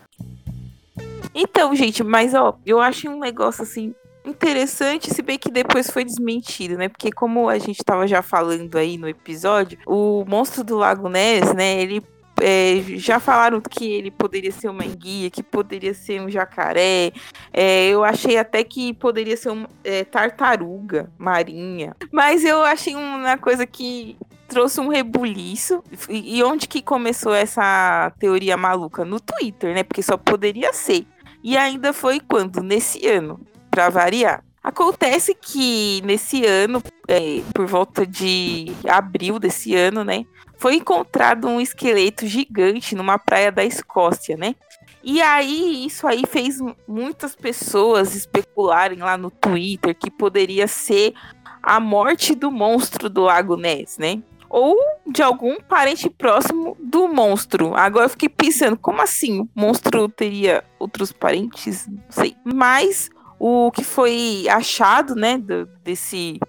Então, 1.36 1.76
gente, 1.76 2.04
mas 2.04 2.34
ó, 2.34 2.58
eu 2.66 2.80
acho 2.82 3.08
um 3.08 3.20
negócio 3.20 3.62
assim 3.62 3.94
interessante, 4.26 5.14
se 5.14 5.22
bem 5.22 5.38
que 5.38 5.52
depois 5.52 5.90
foi 5.90 6.04
desmentido, 6.04 6.78
né? 6.78 6.90
Porque 6.90 7.12
como 7.12 7.50
a 7.50 7.58
gente 7.58 7.84
tava 7.84 8.08
já 8.08 8.22
falando 8.22 8.78
aí 8.78 8.98
no 8.98 9.08
episódio, 9.08 9.78
o 9.86 10.24
monstro 10.26 10.64
do 10.64 10.78
Lago 10.78 11.10
Ness, 11.10 11.54
né? 11.54 11.82
Ele 11.82 12.02
é, 12.42 12.82
já 12.98 13.20
falaram 13.20 13.62
que 13.62 13.86
ele 13.86 14.12
poderia 14.12 14.52
ser 14.52 14.70
uma 14.70 14.86
enguia, 14.86 15.30
que 15.30 15.44
poderia 15.44 15.94
ser 15.94 16.22
um 16.22 16.30
jacaré. 16.30 17.12
É, 17.52 17.88
eu 17.88 18.04
achei 18.04 18.38
até 18.38 18.64
que 18.64 18.94
poderia 18.94 19.38
ser 19.38 19.50
uma 19.50 19.70
é, 19.84 20.04
tartaruga 20.04 21.12
marinha. 21.18 21.96
Mas 22.12 22.44
eu 22.44 22.64
achei 22.64 22.96
uma 22.96 23.38
coisa 23.38 23.66
que 23.66 24.18
trouxe 24.48 24.80
um 24.80 24.88
rebuliço. 24.88 25.84
E, 26.10 26.38
e 26.38 26.44
onde 26.44 26.68
que 26.68 26.82
começou 26.82 27.34
essa 27.34 28.12
teoria 28.20 28.58
maluca? 28.58 29.06
No 29.06 29.20
Twitter, 29.20 29.74
né? 29.74 29.84
Porque 29.84 30.04
só 30.04 30.18
poderia 30.18 30.74
ser. 30.74 31.06
E 31.44 31.58
ainda 31.58 31.92
foi 31.92 32.20
quando? 32.20 32.62
Nesse 32.62 33.06
ano, 33.08 33.40
para 33.74 33.90
variar. 33.90 34.44
Acontece 34.64 35.34
que 35.34 36.00
nesse 36.06 36.46
ano, 36.46 36.82
é, 37.08 37.42
por 37.54 37.66
volta 37.66 38.06
de 38.06 38.72
abril 38.88 39.40
desse 39.40 39.76
ano, 39.76 40.04
né? 40.04 40.26
Foi 40.58 40.76
encontrado 40.76 41.48
um 41.48 41.60
esqueleto 41.60 42.28
gigante 42.28 42.96
numa 42.96 43.18
praia 43.18 43.52
da 43.52 43.66
Escócia, 43.66 44.38
né? 44.38 44.56
E 45.04 45.22
aí, 45.22 45.86
isso 45.86 46.08
aí 46.08 46.24
fez 46.26 46.60
muitas 46.88 47.36
pessoas 47.36 48.16
especularem 48.16 49.00
lá 49.00 49.18
no 49.18 49.32
Twitter 49.32 49.94
que 49.94 50.10
poderia 50.10 50.68
ser 50.68 51.14
a 51.62 51.80
morte 51.80 52.36
do 52.36 52.52
monstro 52.52 53.10
do 53.10 53.24
Lago 53.24 53.58
Ness, 53.58 53.98
né? 53.98 54.22
Ou 54.50 54.78
de 55.08 55.24
algum 55.24 55.60
parente 55.60 56.10
próximo 56.10 56.78
do 56.80 57.08
monstro. 57.08 57.74
Agora 57.76 58.06
eu 58.06 58.10
fiquei 58.10 58.30
pensando, 58.30 58.78
como 58.78 59.02
assim? 59.02 59.42
O 59.42 59.50
monstro 59.54 60.08
teria 60.08 60.64
outros 60.80 61.12
parentes? 61.12 61.88
Não 61.88 62.04
sei. 62.10 62.38
Mas 62.46 63.10
o 63.40 63.72
que 63.72 63.84
foi 63.84 64.46
achado, 64.50 65.16
né, 65.16 65.38
do, 65.38 65.66
desse 65.84 66.40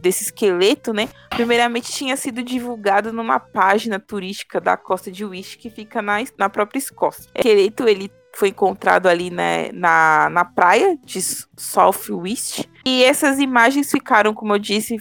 desse 0.00 0.24
esqueleto, 0.24 0.92
né? 0.92 1.10
Primeiramente 1.28 1.92
tinha 1.92 2.16
sido 2.16 2.42
divulgado 2.42 3.12
numa 3.12 3.38
página 3.38 4.00
turística 4.00 4.58
da 4.58 4.74
costa 4.74 5.12
de 5.12 5.22
Wish 5.22 5.58
que 5.58 5.68
fica 5.68 6.00
na, 6.00 6.16
na 6.38 6.48
própria 6.48 6.78
Escócia. 6.78 7.30
O 7.34 7.38
esqueleto 7.38 7.86
ele 7.86 8.10
foi 8.34 8.48
encontrado 8.48 9.06
ali 9.06 9.30
né, 9.30 9.70
na, 9.72 10.30
na 10.30 10.44
praia 10.44 10.96
de 11.04 11.20
South 11.56 12.08
West 12.10 12.64
e 12.86 13.04
essas 13.04 13.38
imagens 13.38 13.90
ficaram, 13.90 14.32
como 14.32 14.54
eu 14.54 14.58
disse, 14.58 14.96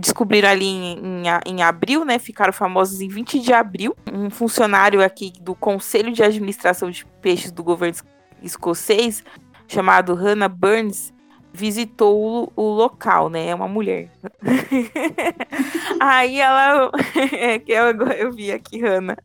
descobriram 0.00 0.48
ali 0.48 0.66
em, 0.66 0.98
em, 0.98 1.22
em, 1.46 1.62
abril, 1.62 2.04
né? 2.04 2.18
Ficaram 2.18 2.52
famosos 2.52 3.00
em 3.00 3.08
20 3.08 3.40
de 3.40 3.52
abril. 3.52 3.96
Um 4.12 4.30
funcionário 4.30 5.02
aqui 5.02 5.32
do 5.40 5.54
Conselho 5.54 6.12
de 6.12 6.22
Administração 6.22 6.90
de 6.90 7.04
Peixes 7.20 7.50
do 7.50 7.62
governo 7.62 7.96
escocês, 8.42 9.24
chamado 9.68 10.14
Hannah 10.14 10.48
Burns, 10.48 11.12
visitou 11.52 12.52
o, 12.54 12.62
local, 12.62 13.28
né? 13.28 13.48
É 13.48 13.54
uma 13.54 13.68
mulher. 13.68 14.10
Aí 16.00 16.40
ela. 16.40 16.90
É 17.32 17.58
que 17.58 17.72
eu, 17.72 17.84
eu 18.12 18.32
vi 18.32 18.50
aqui, 18.50 18.80
Hannah. 18.80 19.16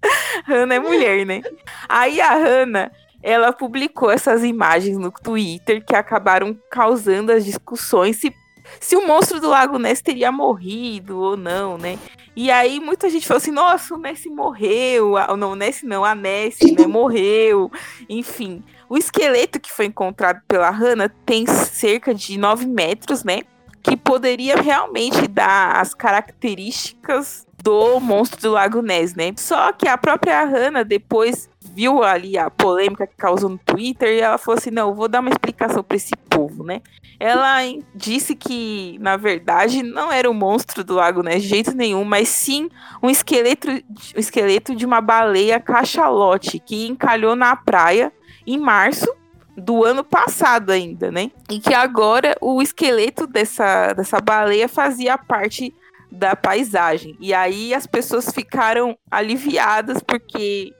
Hannah 0.46 0.76
é 0.76 0.80
mulher, 0.80 1.26
né? 1.26 1.42
Aí 1.88 2.20
a 2.20 2.34
Hannah 2.34 2.92
ela 3.22 3.54
publicou 3.54 4.12
essas 4.12 4.44
imagens 4.44 4.98
no 4.98 5.10
Twitter 5.10 5.84
que 5.84 5.96
acabaram 5.96 6.58
causando 6.70 7.32
as 7.32 7.46
discussões 7.46 8.18
se, 8.18 8.36
se 8.82 8.98
o 8.98 9.08
monstro 9.08 9.40
do 9.40 9.48
Lago 9.50 9.80
Ness 9.80 10.02
teria 10.02 10.32
morrido 10.32 11.18
ou 11.18 11.38
não, 11.38 11.78
né? 11.78 11.98
E 12.36 12.52
aí 12.52 12.80
muita 12.80 13.10
gente 13.10 13.26
falou 13.26 13.38
assim, 13.38 13.52
nossa, 13.52 13.94
o 13.94 13.98
Ness 13.98 14.26
morreu, 14.26 15.14
não, 15.38 15.52
o 15.52 15.56
Ness 15.56 15.84
não, 15.84 16.04
a 16.04 16.14
Ness, 16.14 16.58
né, 16.78 16.86
morreu, 16.86 17.72
enfim. 18.10 18.62
O 18.94 18.98
esqueleto 19.00 19.60
que 19.60 19.72
foi 19.72 19.88
encontrado 19.88 20.40
pela 20.48 20.70
Hannah 20.70 21.10
tem 21.26 21.48
cerca 21.48 22.14
de 22.14 22.38
9 22.38 22.68
metros, 22.68 23.24
né? 23.24 23.40
Que 23.82 23.98
poderia 23.98 24.56
realmente 24.56 25.28
dar 25.28 25.82
as 25.82 25.96
características 25.96 27.48
do 27.64 28.00
monstro 28.00 28.40
do 28.40 28.52
Lago 28.52 28.84
Ness, 28.84 29.16
né? 29.16 29.34
Só 29.36 29.72
que 29.72 29.88
a 29.88 29.98
própria 29.98 30.44
Hannah 30.44 30.84
depois 30.84 31.50
viu 31.60 32.04
ali 32.04 32.38
a 32.38 32.52
polêmica 32.52 33.08
que 33.08 33.16
causou 33.18 33.50
no 33.50 33.58
Twitter 33.58 34.10
e 34.10 34.20
ela 34.20 34.38
falou 34.38 34.60
assim: 34.60 34.70
não, 34.70 34.94
vou 34.94 35.08
dar 35.08 35.22
uma 35.22 35.32
explicação 35.32 35.82
para 35.82 35.98
esse 35.98 36.16
povo, 36.30 36.64
né? 36.64 36.80
Ela 37.20 37.62
disse 37.96 38.36
que, 38.36 39.00
na 39.00 39.18
verdade, 39.18 39.82
não 39.82 40.12
era 40.12 40.30
o 40.30 40.36
monstro 40.36 40.84
do 40.84 40.94
lago 40.94 41.24
Ness 41.24 41.42
de 41.42 41.50
jeito 41.50 41.76
nenhum, 41.76 42.04
mas 42.04 42.30
sim 42.30 42.70
um 43.02 43.10
esqueleto, 43.10 43.72
um 43.72 44.20
esqueleto 44.20 44.76
de 44.76 44.86
uma 44.86 45.02
baleia 45.02 45.60
cachalote 45.60 46.60
que 46.60 46.86
encalhou 46.86 47.36
na 47.36 47.56
praia 47.56 48.14
em 48.46 48.58
março 48.58 49.08
do 49.56 49.84
ano 49.84 50.04
passado 50.04 50.72
ainda, 50.72 51.12
né? 51.12 51.32
E 51.50 51.60
que 51.60 51.74
agora 51.74 52.36
o 52.42 52.62
esqueleto 52.62 53.28
dessa, 53.28 53.94
dessa 53.94 54.20
baleia 54.20 54.68
fazia 54.68 55.18
parte 55.18 55.74
da 56.12 56.36
paisagem. 56.36 57.16
E 57.20 57.34
aí 57.34 57.74
as 57.74 57.88
pessoas 57.88 58.32
ficaram 58.32 58.98
aliviadas 59.10 60.02
porque 60.02 60.74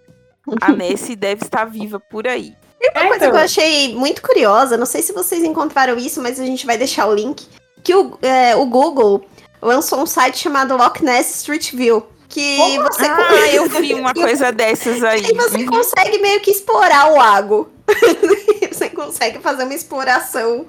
a 0.62 0.72
Nessie 0.74 1.16
deve 1.16 1.44
estar 1.44 1.66
viva 1.66 2.00
por 2.00 2.28
aí. 2.28 2.56
E 2.80 2.90
uma 2.92 3.06
é, 3.06 3.08
coisa 3.08 3.16
então. 3.16 3.32
que 3.32 3.38
eu 3.38 3.44
achei 3.44 3.96
muito 3.96 4.22
curiosa, 4.22 4.78
não 4.78 4.86
sei 4.86 5.02
se 5.02 5.14
vocês 5.14 5.44
encontraram 5.44 5.98
isso, 5.98 6.22
mas 6.22 6.40
a 6.40 6.46
gente 6.46 6.66
vai 6.66 6.78
deixar 6.78 7.08
o 7.08 7.14
link, 7.14 7.48
que 7.84 7.96
o, 7.96 8.18
é, 8.22 8.56
o 8.56 8.66
Google 8.66 9.26
lançou 9.62 10.02
um 10.02 10.06
site 10.06 10.38
chamado 10.38 10.76
Loch 10.76 11.02
Ness 11.04 11.38
Street 11.38 11.72
View. 11.74 12.06
Que 12.34 12.58
Como? 12.58 12.82
você. 12.82 13.06
Ah, 13.06 13.48
eu 13.54 13.70
vi 13.70 13.94
uma 13.94 14.12
coisa 14.12 14.52
dessas 14.52 15.04
aí. 15.04 15.22
E 15.22 15.36
você 15.36 15.58
uhum. 15.58 15.68
consegue 15.68 16.18
meio 16.18 16.42
que 16.42 16.50
explorar 16.50 17.12
o 17.12 17.16
lago. 17.16 17.70
você 18.72 18.90
consegue 18.90 19.38
fazer 19.38 19.66
uma 19.66 19.74
exploração 19.76 20.66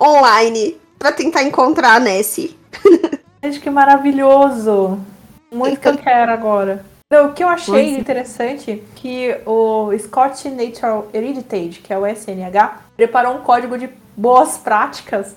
online 0.00 0.76
para 0.96 1.10
tentar 1.10 1.42
encontrar 1.42 1.96
a 1.96 1.98
Nessie. 1.98 2.56
Gente, 3.42 3.58
que 3.58 3.68
maravilhoso! 3.68 5.00
Muito 5.50 5.80
que 5.80 5.88
eu 5.88 5.98
quero 5.98 6.30
agora. 6.30 6.84
Não, 7.10 7.30
o 7.30 7.32
que 7.32 7.42
eu 7.42 7.48
achei 7.48 7.74
pois. 7.74 7.96
É. 7.96 7.98
interessante 7.98 8.84
que 8.94 9.40
o 9.44 9.90
Scott 9.98 10.48
Natural 10.50 11.08
Heritage, 11.12 11.80
que 11.80 11.92
é 11.92 11.98
o 11.98 12.06
SNH, 12.06 12.82
preparou 12.96 13.34
um 13.34 13.40
código 13.40 13.76
de 13.76 13.90
boas 14.16 14.56
práticas 14.56 15.34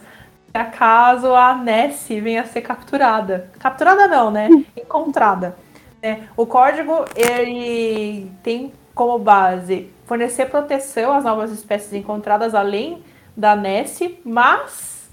para 0.53 0.65
caso 0.65 1.33
a 1.33 1.55
Nessie 1.55 2.21
venha 2.21 2.41
a 2.41 2.45
ser 2.45 2.61
capturada. 2.61 3.49
Capturada 3.57 4.07
não, 4.07 4.29
né? 4.29 4.47
Encontrada. 4.77 5.55
É, 6.01 6.21
o 6.35 6.47
código 6.47 7.05
ele 7.15 8.31
tem 8.41 8.73
como 8.95 9.19
base 9.19 9.89
fornecer 10.05 10.47
proteção 10.47 11.13
às 11.13 11.23
novas 11.23 11.51
espécies 11.51 11.93
encontradas 11.93 12.55
além 12.55 13.03
da 13.37 13.55
Nessie, 13.55 14.19
mas 14.25 15.09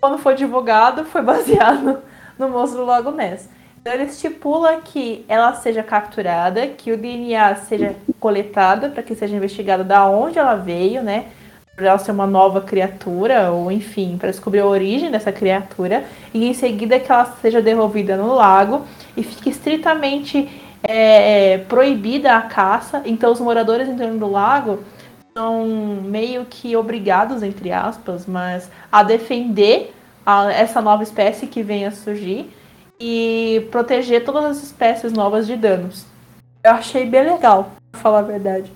quando 0.00 0.18
foi 0.18 0.34
divulgado 0.34 1.04
foi 1.04 1.22
baseado 1.24 2.02
no 2.38 2.48
monstro 2.48 2.80
do 2.80 2.86
Lago 2.86 3.12
Ness. 3.12 3.48
Então 3.80 3.92
ele 3.92 4.04
estipula 4.04 4.80
que 4.80 5.24
ela 5.28 5.54
seja 5.54 5.82
capturada, 5.82 6.66
que 6.66 6.90
o 6.90 6.96
DNA 6.96 7.54
seja 7.56 7.94
coletado 8.18 8.90
para 8.90 9.02
que 9.02 9.14
seja 9.14 9.36
investigado 9.36 9.84
da 9.84 10.08
onde 10.08 10.38
ela 10.38 10.54
veio, 10.54 11.02
né? 11.02 11.26
Para 11.76 11.88
ela 11.88 11.98
ser 11.98 12.12
uma 12.12 12.26
nova 12.26 12.60
criatura, 12.60 13.50
ou 13.50 13.70
enfim, 13.70 14.16
para 14.16 14.30
descobrir 14.30 14.60
a 14.60 14.66
origem 14.66 15.10
dessa 15.10 15.30
criatura, 15.30 16.04
e 16.32 16.46
em 16.46 16.54
seguida 16.54 16.98
que 16.98 17.12
ela 17.12 17.26
seja 17.42 17.60
devolvida 17.60 18.16
no 18.16 18.34
lago 18.34 18.84
e 19.16 19.22
fique 19.22 19.50
estritamente 19.50 20.48
é, 20.82 21.58
proibida 21.58 22.36
a 22.36 22.42
caça. 22.42 23.02
Então 23.04 23.32
os 23.32 23.40
moradores 23.40 23.88
em 23.88 23.96
torno 23.96 24.18
do 24.18 24.30
lago 24.30 24.84
são 25.36 25.66
meio 26.02 26.44
que 26.44 26.76
obrigados, 26.76 27.42
entre 27.42 27.72
aspas, 27.72 28.26
mas 28.26 28.70
a 28.90 29.02
defender 29.02 29.92
a, 30.24 30.52
essa 30.52 30.80
nova 30.80 31.02
espécie 31.02 31.46
que 31.46 31.62
venha 31.62 31.88
a 31.88 31.92
surgir 31.92 32.50
e 33.00 33.66
proteger 33.70 34.24
todas 34.24 34.44
as 34.44 34.62
espécies 34.62 35.12
novas 35.12 35.46
de 35.46 35.56
danos. 35.56 36.06
Eu 36.62 36.72
achei 36.72 37.04
bem 37.04 37.24
legal, 37.24 37.72
pra 37.90 38.00
falar 38.00 38.20
a 38.20 38.22
verdade. 38.22 38.72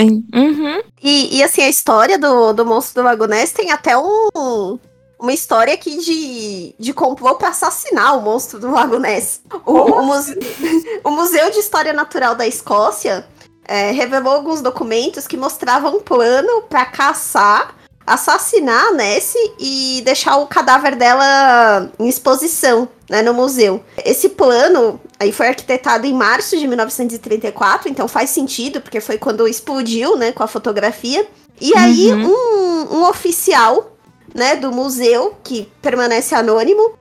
Uhum. 0.00 0.80
E, 1.02 1.38
e, 1.38 1.42
assim, 1.42 1.62
a 1.62 1.68
história 1.68 2.18
do, 2.18 2.52
do 2.52 2.64
monstro 2.64 3.02
do 3.02 3.06
Lago 3.06 3.26
Ness 3.26 3.52
tem 3.52 3.70
até 3.72 3.96
um, 3.98 4.78
uma 5.18 5.32
história 5.32 5.74
aqui 5.74 5.98
de, 5.98 6.74
de 6.78 6.92
complô 6.92 7.34
para 7.34 7.48
assassinar 7.48 8.16
o 8.16 8.22
monstro 8.22 8.58
do 8.58 8.70
Lago 8.70 8.98
Ness. 8.98 9.40
O, 9.66 9.72
o, 9.72 10.02
muse... 10.02 10.38
o, 11.02 11.10
Museu 11.10 11.50
de 11.50 11.58
História 11.58 11.92
Natural 11.92 12.34
da 12.34 12.46
Escócia 12.46 13.26
é, 13.66 13.90
revelou 13.90 14.32
alguns 14.32 14.60
documentos 14.60 15.26
que 15.26 15.36
mostravam 15.36 15.96
um 15.96 16.00
plano 16.00 16.62
para 16.62 16.84
caçar 16.86 17.76
assassinar 18.08 18.86
a 18.86 18.92
Nessie 18.92 19.52
e 19.58 20.00
deixar 20.02 20.38
o 20.38 20.46
cadáver 20.46 20.96
dela 20.96 21.90
em 21.98 22.08
exposição 22.08 22.88
né, 23.08 23.22
no 23.22 23.34
museu. 23.34 23.84
Esse 24.02 24.30
plano 24.30 24.98
aí 25.20 25.30
foi 25.30 25.48
arquitetado 25.48 26.06
em 26.06 26.14
março 26.14 26.56
de 26.56 26.66
1934, 26.66 27.88
então 27.88 28.08
faz 28.08 28.30
sentido, 28.30 28.80
porque 28.80 29.00
foi 29.00 29.18
quando 29.18 29.46
explodiu 29.46 30.16
né, 30.16 30.32
com 30.32 30.42
a 30.42 30.46
fotografia. 30.46 31.26
E 31.60 31.76
aí 31.76 32.12
uhum. 32.12 32.32
um, 32.32 32.96
um 32.98 33.08
oficial 33.08 33.97
né, 34.34 34.56
do 34.56 34.72
museu, 34.72 35.36
que 35.42 35.70
permanece 35.80 36.34
anônimo, 36.34 36.92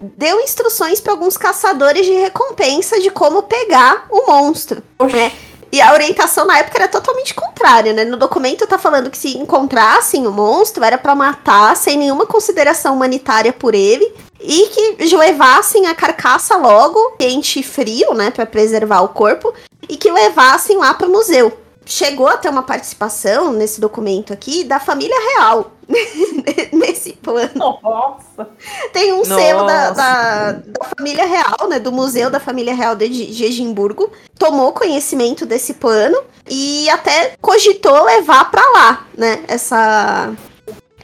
deu 0.00 0.40
instruções 0.40 1.00
para 1.00 1.12
alguns 1.12 1.36
caçadores 1.36 2.04
de 2.04 2.12
recompensa 2.12 3.00
de 3.00 3.10
como 3.10 3.42
pegar 3.42 4.06
o 4.10 4.26
monstro. 4.26 4.82
Né? 5.00 5.32
E 5.72 5.80
a 5.80 5.92
orientação 5.92 6.46
na 6.46 6.58
época 6.58 6.78
era 6.78 6.88
totalmente 6.88 7.34
contrária, 7.34 7.92
né? 7.92 8.04
No 8.04 8.16
documento 8.16 8.66
tá 8.66 8.78
falando 8.78 9.10
que 9.10 9.18
se 9.18 9.36
encontrassem 9.36 10.26
o 10.26 10.32
monstro 10.32 10.84
era 10.84 10.96
para 10.96 11.14
matar 11.14 11.76
sem 11.76 11.98
nenhuma 11.98 12.24
consideração 12.24 12.94
humanitária 12.94 13.52
por 13.52 13.74
ele 13.74 14.10
e 14.40 14.68
que 14.68 15.16
levassem 15.16 15.86
a 15.86 15.94
carcaça 15.94 16.56
logo, 16.56 17.16
quente 17.18 17.60
e 17.60 17.62
frio, 17.62 18.14
né, 18.14 18.30
para 18.30 18.46
preservar 18.46 19.00
o 19.00 19.08
corpo, 19.08 19.52
e 19.88 19.96
que 19.96 20.10
levassem 20.10 20.76
lá 20.78 20.94
para 20.94 21.08
o 21.08 21.12
museu 21.12 21.52
chegou 21.86 22.26
a 22.26 22.36
ter 22.36 22.48
uma 22.48 22.64
participação 22.64 23.52
nesse 23.52 23.80
documento 23.80 24.32
aqui 24.32 24.64
da 24.64 24.80
família 24.80 25.16
real 25.30 25.70
nesse 26.72 27.12
plano. 27.12 27.52
Nossa! 27.54 28.48
Tem 28.92 29.12
um 29.12 29.18
Nossa. 29.18 29.36
selo 29.36 29.66
da, 29.66 29.90
da, 29.90 30.52
da, 30.52 30.84
família 30.96 31.24
real, 31.24 31.68
né? 31.68 31.78
Do 31.78 31.92
Museu 31.92 32.28
da 32.28 32.40
Família 32.40 32.74
Real 32.74 32.96
de 32.96 33.44
Egimburgo. 33.44 34.10
Tomou 34.36 34.72
conhecimento 34.72 35.46
desse 35.46 35.74
plano 35.74 36.18
e 36.48 36.90
até 36.90 37.36
cogitou 37.40 38.04
levar 38.04 38.50
para 38.50 38.68
lá, 38.72 39.06
né? 39.16 39.44
Essa, 39.46 40.34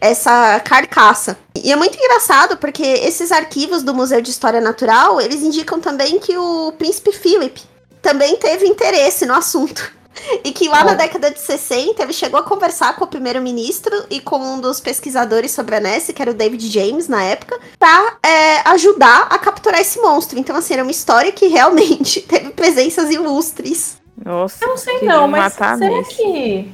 essa 0.00 0.58
carcaça. 0.60 1.38
E 1.54 1.70
é 1.70 1.76
muito 1.76 1.96
engraçado 1.96 2.56
porque 2.56 2.82
esses 2.82 3.30
arquivos 3.30 3.84
do 3.84 3.94
Museu 3.94 4.20
de 4.20 4.30
História 4.30 4.60
Natural, 4.60 5.20
eles 5.20 5.42
indicam 5.42 5.80
também 5.80 6.18
que 6.18 6.36
o 6.36 6.72
príncipe 6.72 7.12
Philip 7.12 7.62
também 8.02 8.36
teve 8.36 8.66
interesse 8.66 9.24
no 9.24 9.34
assunto. 9.34 10.01
E 10.44 10.52
que 10.52 10.68
lá 10.68 10.84
na 10.84 10.94
década 10.94 11.30
de 11.30 11.40
60 11.40 12.02
ele 12.02 12.12
chegou 12.12 12.38
a 12.38 12.42
conversar 12.42 12.96
com 12.96 13.04
o 13.04 13.08
primeiro-ministro 13.08 14.04
e 14.10 14.20
com 14.20 14.38
um 14.38 14.60
dos 14.60 14.80
pesquisadores 14.80 15.50
sobre 15.50 15.76
a 15.76 15.80
Nessie, 15.80 16.14
que 16.14 16.20
era 16.20 16.30
o 16.30 16.34
David 16.34 16.68
James 16.68 17.08
na 17.08 17.22
época, 17.22 17.58
pra 17.78 18.16
é, 18.24 18.68
ajudar 18.70 19.26
a 19.30 19.38
capturar 19.38 19.80
esse 19.80 20.00
monstro. 20.00 20.38
Então, 20.38 20.54
assim, 20.56 20.74
era 20.74 20.82
uma 20.82 20.90
história 20.92 21.32
que 21.32 21.46
realmente 21.46 22.20
teve 22.28 22.50
presenças 22.50 23.10
ilustres. 23.10 23.96
Nossa, 24.24 24.64
eu 24.64 24.68
não 24.68 24.76
sei 24.76 25.02
não, 25.02 25.26
mas 25.26 25.54
será 25.54 26.04
que, 26.04 26.70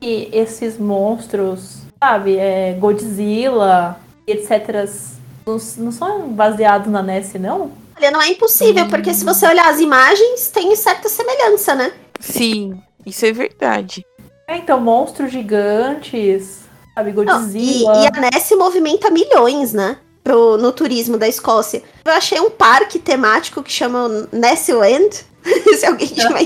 que 0.00 0.28
esses 0.32 0.76
monstros, 0.76 1.78
sabe, 2.02 2.36
é, 2.36 2.76
Godzilla, 2.78 3.98
etc., 4.26 4.88
não, 5.46 5.56
não 5.78 5.92
são 5.92 6.28
baseados 6.28 6.90
na 6.92 7.02
Nessie, 7.02 7.38
não? 7.38 7.72
Olha, 7.96 8.10
não 8.10 8.20
é 8.20 8.28
impossível, 8.28 8.84
hum. 8.84 8.88
porque 8.88 9.14
se 9.14 9.24
você 9.24 9.46
olhar 9.46 9.68
as 9.68 9.78
imagens, 9.78 10.48
tem 10.48 10.74
certa 10.74 11.08
semelhança, 11.08 11.74
né? 11.74 11.92
Sim, 12.20 12.80
isso 13.04 13.26
é 13.26 13.32
verdade. 13.32 14.04
É, 14.46 14.56
então, 14.56 14.80
monstros 14.80 15.32
gigantes, 15.32 16.60
sabe, 16.94 17.12
Godzilla. 17.12 17.92
Não, 17.92 18.02
e, 18.02 18.04
e, 18.04 18.06
a 18.06 18.30
Nessie 18.30 18.56
movimenta 18.56 19.10
milhões, 19.10 19.72
né? 19.72 19.96
pro, 20.22 20.56
no 20.56 20.72
turismo 20.72 21.18
da 21.18 21.28
Escócia. 21.28 21.82
Eu 22.04 22.12
achei 22.12 22.40
um 22.40 22.50
parque 22.50 22.98
temático 22.98 23.62
que 23.62 23.72
chama 23.72 24.28
Nessland. 24.32 25.24
Se 25.78 25.86
alguém 25.86 26.08
tiver 26.08 26.44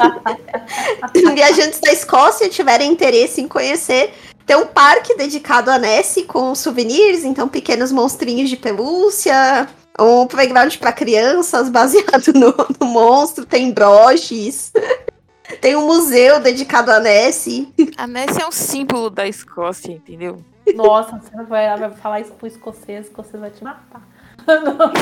viajantes 1.35 1.81
da 1.81 1.93
Escócia 1.93 2.49
tiverem 2.49 2.91
interesse 2.91 3.41
em 3.41 3.49
conhecer, 3.49 4.13
tem 4.47 4.57
um 4.57 4.67
parque 4.67 5.17
dedicado 5.17 5.71
a 5.71 5.79
Nessie 5.79 6.25
com 6.25 6.55
souvenirs, 6.55 7.25
então 7.25 7.49
pequenos 7.49 7.91
monstrinhos 7.91 8.49
de 8.49 8.57
pelúcia, 8.57 9.69
um 9.99 10.27
playground 10.27 10.77
para 10.77 10.93
crianças 10.93 11.69
baseado 11.69 12.33
no, 12.35 12.55
no, 12.79 12.87
monstro, 12.87 13.45
tem 13.45 13.73
broches. 13.73 14.73
Tem 15.65 15.77
um 15.77 15.87
museu 15.87 16.41
dedicado 16.41 16.91
a 16.91 17.01
Nessie. 17.01 17.73
A 17.97 18.07
Nessie 18.07 18.43
é 18.43 18.47
um 18.47 18.53
símbolo 18.53 19.09
da 19.09 19.27
Escócia, 19.27 19.93
entendeu? 19.93 20.37
Nossa, 20.75 21.19
você 21.19 21.43
vai, 21.45 21.75
vai 21.79 21.91
falar 21.91 22.21
isso 22.21 22.33
pro 22.33 22.47
escocês, 22.47 23.07
o 23.07 23.09
escocês 23.09 23.41
vai 23.41 23.51
te 23.51 23.65
matar. 23.65 24.07
Não. 24.47 24.93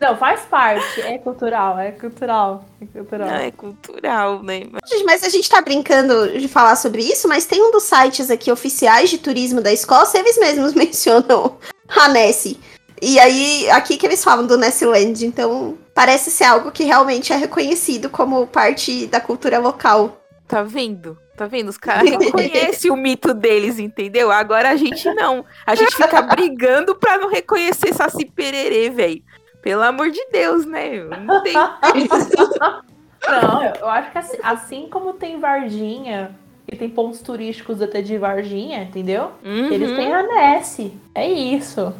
não, 0.00 0.16
faz 0.16 0.40
parte. 0.46 1.02
É 1.02 1.18
cultural, 1.18 1.78
é 1.78 1.92
cultural. 1.92 2.64
É 2.80 2.86
cultural. 2.86 3.28
Não, 3.28 3.34
é 3.34 3.50
cultural, 3.50 4.42
né? 4.42 4.60
Gente, 4.86 5.04
mas 5.04 5.22
a 5.22 5.28
gente 5.28 5.50
tá 5.50 5.60
brincando 5.60 6.38
de 6.38 6.48
falar 6.48 6.74
sobre 6.76 7.02
isso, 7.02 7.28
mas 7.28 7.44
tem 7.44 7.62
um 7.62 7.70
dos 7.70 7.82
sites 7.82 8.30
aqui 8.30 8.50
oficiais 8.50 9.10
de 9.10 9.18
turismo 9.18 9.60
da 9.60 9.70
Escócia, 9.70 10.18
eles 10.18 10.38
mesmos 10.38 10.72
mencionam 10.72 11.58
a 11.94 12.08
Nessie. 12.08 12.58
E 13.02 13.18
aí, 13.20 13.68
aqui 13.70 13.98
que 13.98 14.06
eles 14.06 14.24
falam 14.24 14.46
do 14.46 14.56
Nessland, 14.56 15.26
então 15.26 15.76
parece 15.98 16.30
ser 16.30 16.44
algo 16.44 16.70
que 16.70 16.84
realmente 16.84 17.32
é 17.32 17.36
reconhecido 17.36 18.08
como 18.08 18.46
parte 18.46 19.08
da 19.08 19.20
cultura 19.20 19.58
local. 19.58 20.22
Tá 20.46 20.62
vendo? 20.62 21.18
Tá 21.36 21.48
vendo? 21.48 21.70
Os 21.70 21.76
caras 21.76 22.08
reconhecem 22.08 22.88
o 22.94 22.96
mito 22.96 23.34
deles, 23.34 23.80
entendeu? 23.80 24.30
Agora 24.30 24.70
a 24.70 24.76
gente 24.76 25.12
não. 25.14 25.44
A 25.66 25.74
gente 25.74 25.96
fica 25.96 26.22
brigando 26.36 26.94
pra 26.94 27.18
não 27.18 27.28
reconhecer 27.28 27.92
Saci 27.92 28.26
Pererê, 28.26 28.90
velho. 28.90 29.20
Pelo 29.60 29.82
amor 29.82 30.08
de 30.12 30.24
Deus, 30.30 30.64
né? 30.64 31.02
Não 31.02 31.42
tem. 31.42 31.54
não, 33.28 33.64
eu 33.80 33.88
acho 33.88 34.12
que 34.12 34.18
assim, 34.18 34.38
assim, 34.40 34.88
como 34.88 35.14
tem 35.14 35.40
Varginha, 35.40 36.32
e 36.70 36.76
tem 36.76 36.88
pontos 36.88 37.20
turísticos 37.22 37.82
até 37.82 38.00
de 38.00 38.16
Varginha, 38.16 38.84
entendeu? 38.84 39.32
Uhum. 39.44 39.72
Eles 39.72 39.96
têm 39.96 40.14
a 40.14 40.22
Nessie. 40.22 40.92
É 41.12 41.28
isso. 41.28 41.92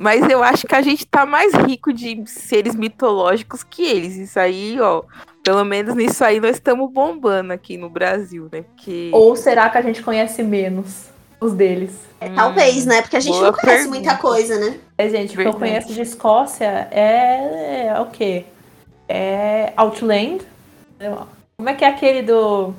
Mas 0.00 0.26
eu 0.30 0.42
acho 0.42 0.66
que 0.66 0.74
a 0.74 0.80
gente 0.80 1.06
tá 1.06 1.26
mais 1.26 1.52
rico 1.52 1.92
de 1.92 2.22
seres 2.24 2.74
mitológicos 2.74 3.62
que 3.62 3.82
eles. 3.82 4.16
Isso 4.16 4.40
aí, 4.40 4.80
ó. 4.80 5.02
Pelo 5.44 5.62
menos 5.62 5.94
nisso 5.94 6.24
aí 6.24 6.40
nós 6.40 6.52
estamos 6.52 6.90
bombando 6.90 7.52
aqui 7.52 7.76
no 7.76 7.90
Brasil, 7.90 8.48
né? 8.50 8.62
Porque... 8.62 9.10
Ou 9.12 9.36
será 9.36 9.68
que 9.68 9.76
a 9.76 9.82
gente 9.82 10.02
conhece 10.02 10.42
menos 10.42 11.10
os 11.38 11.52
deles? 11.52 11.92
É, 12.18 12.30
talvez, 12.30 12.86
né? 12.86 13.02
Porque 13.02 13.16
a 13.16 13.20
gente 13.20 13.38
não 13.38 13.52
conhece 13.52 13.82
pergunta. 13.82 13.90
muita 13.90 14.16
coisa, 14.16 14.58
né? 14.58 14.78
É, 14.96 15.06
gente, 15.10 15.34
o 15.34 15.42
que 15.42 15.48
eu 15.48 15.52
conheço 15.52 15.92
de 15.92 16.00
Escócia 16.00 16.88
é, 16.90 17.88
é 17.88 18.00
o 18.00 18.06
quê? 18.06 18.46
É 19.06 19.74
Outland. 19.76 20.40
Como 21.58 21.68
é 21.68 21.74
que 21.74 21.84
é 21.84 21.88
aquele 21.88 22.22
do 22.22 22.72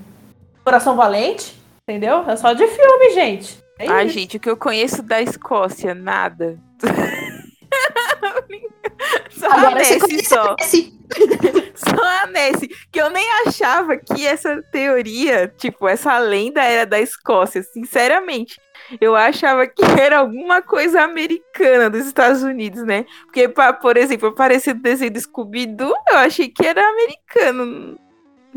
Coração 0.63 0.95
Valente? 0.95 1.55
Entendeu? 1.87 2.27
É 2.27 2.35
só 2.35 2.53
de 2.53 2.65
filme, 2.65 3.13
gente. 3.13 3.60
É 3.81 3.89
Ai, 3.89 4.07
gente, 4.09 4.37
o 4.37 4.39
que 4.39 4.47
eu 4.47 4.55
conheço 4.55 5.01
da 5.01 5.19
Escócia, 5.19 5.95
nada. 5.95 6.55
só 9.31 9.47
Agora 9.47 9.69
a 9.69 9.75
Nessie, 9.75 10.23
só. 10.23 10.55
só 11.73 12.03
a 12.23 12.27
Nessie. 12.27 12.69
Que 12.91 13.01
eu 13.01 13.09
nem 13.09 13.25
achava 13.47 13.97
que 13.97 14.27
essa 14.27 14.61
teoria, 14.71 15.51
tipo, 15.57 15.87
essa 15.87 16.15
lenda 16.19 16.63
era 16.63 16.85
da 16.85 16.99
Escócia, 16.99 17.63
sinceramente. 17.63 18.61
Eu 18.99 19.15
achava 19.15 19.65
que 19.65 19.81
era 19.99 20.19
alguma 20.19 20.61
coisa 20.61 21.01
americana 21.01 21.89
dos 21.89 22.05
Estados 22.05 22.43
Unidos, 22.43 22.83
né? 22.83 23.07
Porque, 23.23 23.49
por 23.81 23.97
exemplo, 23.97 24.29
apareceu 24.29 24.75
o 24.75 24.79
desenho 24.79 25.13
do 25.13 25.19
Scooby-Doo, 25.19 25.95
eu 26.11 26.17
achei 26.19 26.49
que 26.49 26.67
era 26.67 26.87
americano. 26.87 27.97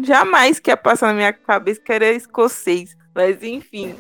Jamais 0.03 0.61
que 0.61 0.71
ia 0.71 0.77
passar 0.77 1.07
na 1.07 1.15
minha 1.15 1.33
cabeça 1.33 1.81
que 1.81 1.91
era 1.91 2.13
escocês. 2.13 2.95
Mas, 3.15 3.43
enfim. 3.43 3.95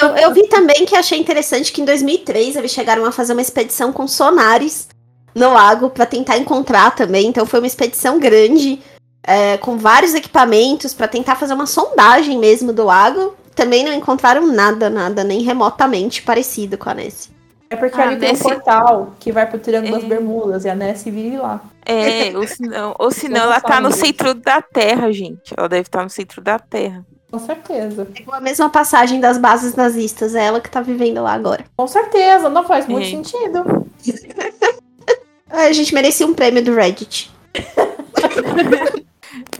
Eu, 0.00 0.16
eu, 0.16 0.34
vi 0.34 0.46
também 0.48 0.84
que 0.86 0.94
achei 0.94 1.18
interessante 1.18 1.72
que 1.72 1.80
em 1.80 1.84
2003 1.84 2.56
eles 2.56 2.70
chegaram 2.70 3.04
a 3.04 3.12
fazer 3.12 3.32
uma 3.32 3.42
expedição 3.42 3.92
com 3.92 4.06
sonares 4.06 4.88
no 5.34 5.52
lago 5.52 5.90
para 5.90 6.06
tentar 6.06 6.38
encontrar 6.38 6.94
também. 6.94 7.26
Então 7.26 7.46
foi 7.46 7.60
uma 7.60 7.66
expedição 7.66 8.18
grande, 8.18 8.80
é, 9.22 9.56
com 9.58 9.76
vários 9.76 10.14
equipamentos 10.14 10.94
para 10.94 11.08
tentar 11.08 11.36
fazer 11.36 11.54
uma 11.54 11.66
sondagem 11.66 12.38
mesmo 12.38 12.72
do 12.72 12.84
lago. 12.84 13.34
Também 13.54 13.84
não 13.84 13.92
encontraram 13.92 14.46
nada, 14.46 14.88
nada, 14.88 15.24
nem 15.24 15.42
remotamente 15.42 16.22
parecido 16.22 16.78
com 16.78 16.90
a 16.90 16.94
Nessie. 16.94 17.36
É 17.70 17.76
porque 17.76 18.00
ah, 18.00 18.04
ali 18.04 18.18
tem 18.18 18.32
um 18.32 18.38
portal 18.38 19.14
que 19.20 19.30
vai 19.30 19.44
pro 19.44 19.58
Triângulo 19.58 19.96
é. 19.96 19.98
das 19.98 20.08
Bermudas 20.08 20.64
e 20.64 20.70
a 20.70 20.74
Nessie 20.74 21.12
vive 21.12 21.36
lá. 21.36 21.60
É, 21.84 22.34
ou 22.36 22.46
senão, 22.46 22.94
ou 22.98 23.10
senão 23.10 23.42
ela 23.42 23.60
tá 23.60 23.80
no 23.80 23.92
centro 23.92 24.32
da 24.32 24.62
Terra, 24.62 25.12
gente. 25.12 25.52
Ela 25.56 25.68
deve 25.68 25.82
estar 25.82 25.98
tá 25.98 26.04
no 26.04 26.10
centro 26.10 26.40
da 26.40 26.58
Terra. 26.58 27.04
Com 27.30 27.38
certeza. 27.38 28.06
Pegou 28.06 28.34
a 28.34 28.40
mesma 28.40 28.70
passagem 28.70 29.20
das 29.20 29.36
bases 29.36 29.74
nazistas, 29.74 30.34
é 30.34 30.46
ela 30.46 30.60
que 30.60 30.70
tá 30.70 30.80
vivendo 30.80 31.22
lá 31.22 31.32
agora. 31.32 31.64
Com 31.76 31.86
certeza, 31.86 32.48
não 32.48 32.64
faz 32.64 32.86
muito 32.86 33.06
é. 33.06 33.10
sentido. 33.10 33.86
a 35.50 35.72
gente 35.72 35.92
merecia 35.92 36.26
um 36.26 36.34
prêmio 36.34 36.64
do 36.64 36.74
Reddit. 36.74 37.30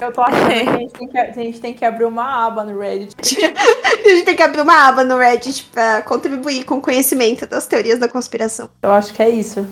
Eu 0.00 0.12
tô 0.12 0.22
achando 0.22 0.48
que 0.48 0.54
a 0.54 0.78
gente, 0.78 0.92
tem 0.92 1.08
que 1.08 1.18
a 1.18 1.32
gente 1.32 1.60
tem 1.60 1.74
que 1.74 1.84
abrir 1.84 2.04
uma 2.04 2.46
aba 2.46 2.64
no 2.64 2.78
Reddit. 2.78 3.36
a 3.44 4.08
gente 4.08 4.24
tem 4.24 4.36
que 4.36 4.42
abrir 4.42 4.60
uma 4.62 4.88
aba 4.88 5.04
no 5.04 5.18
Reddit 5.18 5.64
pra 5.72 6.02
contribuir 6.02 6.64
com 6.64 6.76
o 6.76 6.80
conhecimento 6.80 7.46
das 7.46 7.66
teorias 7.66 7.98
da 7.98 8.08
conspiração. 8.08 8.70
Eu 8.82 8.92
acho 8.92 9.12
que 9.12 9.22
é 9.22 9.28
isso. 9.28 9.66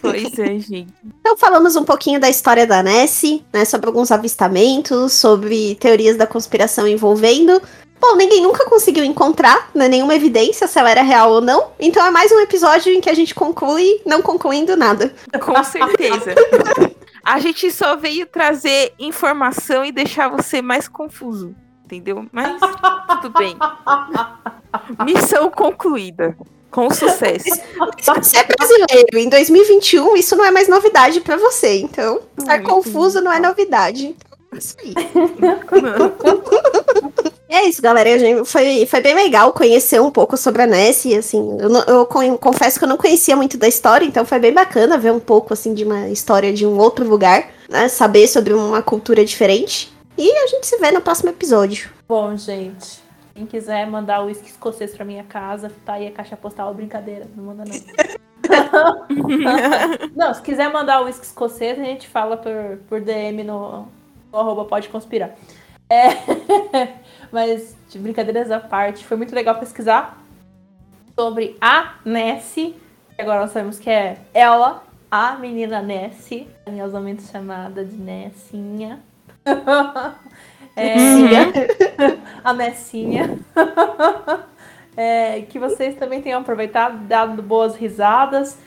Pois 0.00 0.38
é, 0.38 0.58
gente. 0.58 0.86
Então 1.20 1.36
falamos 1.36 1.76
um 1.76 1.84
pouquinho 1.84 2.20
da 2.20 2.28
história 2.28 2.66
da 2.66 2.82
Nessie, 2.82 3.44
né? 3.52 3.64
Sobre 3.64 3.86
alguns 3.86 4.10
avistamentos, 4.10 5.12
sobre 5.12 5.76
teorias 5.76 6.16
da 6.16 6.26
conspiração 6.26 6.86
envolvendo. 6.86 7.60
Bom, 8.02 8.16
ninguém 8.16 8.42
nunca 8.42 8.64
conseguiu 8.68 9.04
encontrar 9.04 9.70
né, 9.72 9.86
nenhuma 9.86 10.14
evidência 10.16 10.66
se 10.66 10.76
ela 10.76 10.90
era 10.90 11.02
real 11.02 11.30
ou 11.30 11.40
não. 11.40 11.70
Então 11.78 12.04
é 12.04 12.10
mais 12.10 12.32
um 12.32 12.40
episódio 12.40 12.92
em 12.92 13.00
que 13.00 13.08
a 13.08 13.14
gente 13.14 13.32
conclui 13.32 14.02
não 14.04 14.20
concluindo 14.20 14.76
nada. 14.76 15.14
Com 15.40 15.62
certeza. 15.62 16.34
a 17.22 17.38
gente 17.38 17.70
só 17.70 17.94
veio 17.94 18.26
trazer 18.26 18.92
informação 18.98 19.84
e 19.84 19.92
deixar 19.92 20.28
você 20.28 20.60
mais 20.60 20.88
confuso. 20.88 21.54
Entendeu? 21.84 22.26
Mas 22.32 22.58
tudo 23.20 23.38
bem. 23.38 23.56
Missão 25.04 25.48
concluída. 25.50 26.36
Com 26.72 26.90
sucesso. 26.90 27.44
Se 28.00 28.14
você 28.14 28.38
é 28.38 28.44
brasileiro 28.44 29.18
em 29.18 29.28
2021, 29.28 30.16
isso 30.16 30.34
não 30.34 30.44
é 30.44 30.50
mais 30.50 30.66
novidade 30.68 31.20
para 31.20 31.36
você. 31.36 31.80
Então, 31.80 32.20
estar 32.38 32.56
Muito 32.56 32.70
confuso 32.70 33.20
não 33.20 33.30
é 33.30 33.38
novidade. 33.38 34.16
É 34.52 34.58
isso 34.58 34.74
aí. 34.80 34.94
é 37.48 37.68
isso, 37.68 37.82
galera. 37.82 38.08
Foi, 38.46 38.86
foi 38.86 39.00
bem 39.02 39.14
legal 39.14 39.52
conhecer 39.52 40.00
um 40.00 40.10
pouco 40.10 40.38
sobre 40.38 40.62
a 40.62 40.66
Nessie. 40.66 41.14
Assim, 41.14 41.58
eu, 41.60 41.70
eu, 41.70 42.06
confesso 42.38 42.78
que 42.78 42.84
eu 42.84 42.88
não 42.88 42.96
conhecia 42.96 43.36
muito 43.36 43.58
da 43.58 43.68
história, 43.68 44.06
então 44.06 44.24
foi 44.24 44.38
bem 44.38 44.52
bacana 44.52 44.96
ver 44.96 45.12
um 45.12 45.20
pouco 45.20 45.52
assim 45.52 45.74
de 45.74 45.84
uma 45.84 46.08
história 46.08 46.54
de 46.54 46.66
um 46.66 46.78
outro 46.78 47.06
lugar, 47.06 47.50
né? 47.68 47.86
Saber 47.88 48.26
sobre 48.26 48.54
uma 48.54 48.80
cultura 48.80 49.26
diferente. 49.26 49.92
E 50.16 50.30
a 50.30 50.46
gente 50.46 50.66
se 50.66 50.78
vê 50.78 50.90
no 50.90 51.02
próximo 51.02 51.28
episódio. 51.28 51.90
Bom, 52.08 52.34
gente. 52.34 53.01
Quem 53.34 53.46
quiser 53.46 53.86
mandar 53.86 54.22
o 54.22 54.26
uísque 54.26 54.48
escocês 54.48 54.94
pra 54.94 55.04
minha 55.04 55.24
casa, 55.24 55.72
tá 55.84 55.94
aí 55.94 56.06
a 56.06 56.12
caixa 56.12 56.36
postal, 56.36 56.74
brincadeira, 56.74 57.26
não 57.34 57.44
manda 57.44 57.64
não. 57.64 57.76
não, 60.14 60.34
se 60.34 60.42
quiser 60.42 60.70
mandar 60.70 61.00
o 61.00 61.06
uísque 61.06 61.24
escocês, 61.24 61.78
a 61.78 61.84
gente 61.84 62.08
fala 62.08 62.36
por, 62.36 62.78
por 62.88 63.00
DM 63.00 63.42
no, 63.42 63.88
no 64.30 64.38
arroba 64.38 64.64
pode 64.64 64.88
conspirar. 64.88 65.34
É, 65.88 66.08
mas, 67.32 67.76
de 67.88 67.98
brincadeiras 67.98 68.50
à 68.50 68.60
parte, 68.60 69.04
foi 69.04 69.16
muito 69.16 69.34
legal 69.34 69.58
pesquisar 69.58 70.18
sobre 71.18 71.56
a 71.60 71.94
Nessie, 72.04 72.76
que 73.14 73.22
agora 73.22 73.42
nós 73.42 73.50
sabemos 73.50 73.78
que 73.78 73.90
é 73.90 74.18
ela, 74.32 74.82
a 75.10 75.36
menina 75.36 75.82
Nessie, 75.82 76.48
carinhosamente 76.64 77.22
chamada 77.24 77.84
de 77.84 77.96
Nessinha. 77.96 79.00
É, 80.76 80.94
a 82.42 82.52
Messinha. 82.52 83.38
É, 84.94 85.40
que 85.48 85.58
vocês 85.58 85.94
também 85.94 86.20
tenham 86.20 86.42
aproveitado, 86.42 87.06
dado 87.06 87.42
boas 87.42 87.74
risadas 87.74 88.58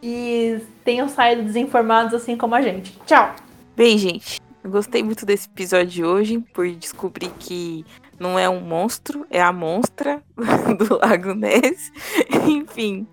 e 0.00 0.60
tenham 0.84 1.08
saído 1.08 1.42
desinformados 1.42 2.14
assim 2.14 2.36
como 2.36 2.54
a 2.54 2.62
gente. 2.62 2.96
Tchau! 3.04 3.34
Bem, 3.76 3.98
gente, 3.98 4.40
eu 4.62 4.70
gostei 4.70 5.02
muito 5.02 5.26
desse 5.26 5.48
episódio 5.48 5.88
de 5.88 6.04
hoje 6.04 6.38
por 6.54 6.70
descobrir 6.70 7.32
que 7.36 7.84
não 8.18 8.38
é 8.38 8.48
um 8.48 8.60
monstro, 8.60 9.26
é 9.28 9.42
a 9.42 9.52
monstra 9.52 10.22
do 10.78 10.98
Lago 10.98 11.34
Ness. 11.34 11.90
Enfim. 12.46 13.06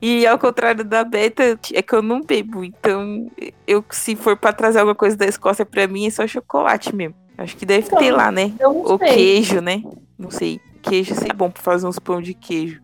E 0.00 0.24
ao 0.26 0.38
contrário 0.38 0.84
da 0.84 1.02
Beta, 1.02 1.58
é 1.72 1.82
que 1.82 1.92
eu 1.92 2.02
não 2.02 2.20
bebo. 2.20 2.64
Então, 2.64 3.30
eu 3.66 3.84
se 3.90 4.14
for 4.14 4.36
para 4.36 4.52
trazer 4.52 4.78
alguma 4.78 4.94
coisa 4.94 5.16
da 5.16 5.26
Escócia 5.26 5.66
para 5.66 5.88
mim, 5.88 6.06
é 6.06 6.10
só 6.10 6.26
chocolate 6.26 6.94
mesmo. 6.94 7.21
Acho 7.38 7.56
que 7.56 7.66
deve 7.66 7.86
então, 7.86 7.98
ter 7.98 8.12
lá, 8.12 8.30
né? 8.30 8.52
O 8.60 8.98
queijo, 8.98 9.60
né? 9.60 9.82
Não 10.18 10.30
sei. 10.30 10.60
Queijo 10.82 11.14
seria 11.14 11.34
bom 11.34 11.50
pra 11.50 11.62
fazer 11.62 11.86
uns 11.86 11.98
pão 11.98 12.20
de 12.20 12.34
queijo. 12.34 12.80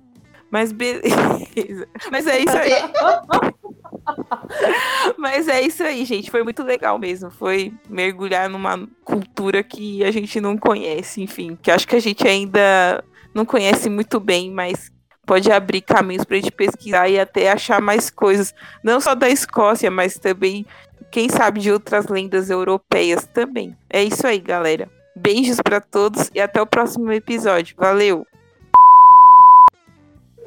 Mas 0.51 0.73
beleza. 0.73 1.07
Mas 2.11 2.27
é 2.27 2.39
isso 2.39 2.57
aí. 2.57 2.73
Mas 5.19 5.49
é 5.49 5.61
isso 5.61 5.83
aí, 5.83 6.05
gente. 6.05 6.31
Foi 6.31 6.43
muito 6.43 6.63
legal 6.63 6.99
mesmo. 6.99 7.31
Foi 7.31 7.73
mergulhar 7.89 8.49
numa 8.49 8.89
cultura 9.05 9.63
que 9.63 10.03
a 10.05 10.11
gente 10.11 10.41
não 10.41 10.57
conhece, 10.57 11.23
enfim. 11.23 11.59
Que 11.61 11.71
acho 11.71 11.87
que 11.87 11.97
a 11.97 12.01
gente 12.01 12.27
ainda 12.27 13.05
não 13.35 13.45
conhece 13.45 13.91
muito 13.91 14.19
bem, 14.19 14.51
mas 14.51 14.91
pode 15.27 15.53
abrir 15.53 15.83
caminhos 15.83 16.25
para 16.25 16.39
a 16.39 16.41
gente 16.41 16.51
pesquisar 16.51 17.07
e 17.09 17.21
até 17.21 17.53
achar 17.53 17.83
mais 17.83 18.09
coisas. 18.09 18.55
Não 18.83 18.99
só 18.99 19.15
da 19.15 19.29
Escócia, 19.29 19.91
mas 19.91 20.15
também, 20.15 20.65
quem 21.11 21.29
sabe, 21.29 21.61
de 21.61 21.73
outras 21.73 22.07
lendas 22.07 22.51
europeias 22.51 23.27
também. 23.27 23.77
É 23.89 24.03
isso 24.03 24.27
aí, 24.27 24.39
galera. 24.39 24.89
Beijos 25.17 25.61
para 25.61 25.81
todos 25.81 26.31
e 26.35 26.41
até 26.41 26.61
o 26.61 26.67
próximo 26.67 27.13
episódio. 27.13 27.75
Valeu! 27.79 28.27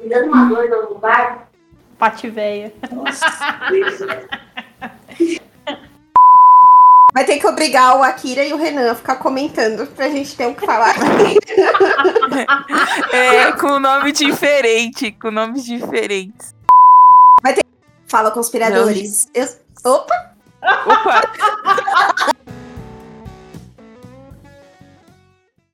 Me 0.00 0.08
dando 0.08 0.32
uma 0.32 0.46
dor 0.46 0.90
no 0.90 0.98
bar. 0.98 1.48
Pate 1.98 2.28
véia. 2.28 2.72
Vai 7.14 7.26
ter 7.26 7.38
que 7.38 7.46
obrigar 7.46 7.98
o 7.98 8.02
Akira 8.02 8.42
e 8.42 8.54
o 8.54 8.56
Renan 8.56 8.90
a 8.90 8.94
ficar 8.94 9.16
comentando 9.16 9.86
pra 9.88 10.08
gente 10.08 10.34
ter 10.34 10.46
o 10.46 10.54
que 10.54 10.64
falar. 10.64 10.94
É, 13.12 13.52
com 13.52 13.78
nome 13.78 14.12
diferente, 14.12 15.12
com 15.12 15.30
nomes 15.30 15.64
diferentes. 15.64 16.54
Fala, 18.12 18.30
conspiradores. 18.30 19.26
Eu... 19.34 19.48
Opa! 19.84 20.31
Opa! 20.62 21.22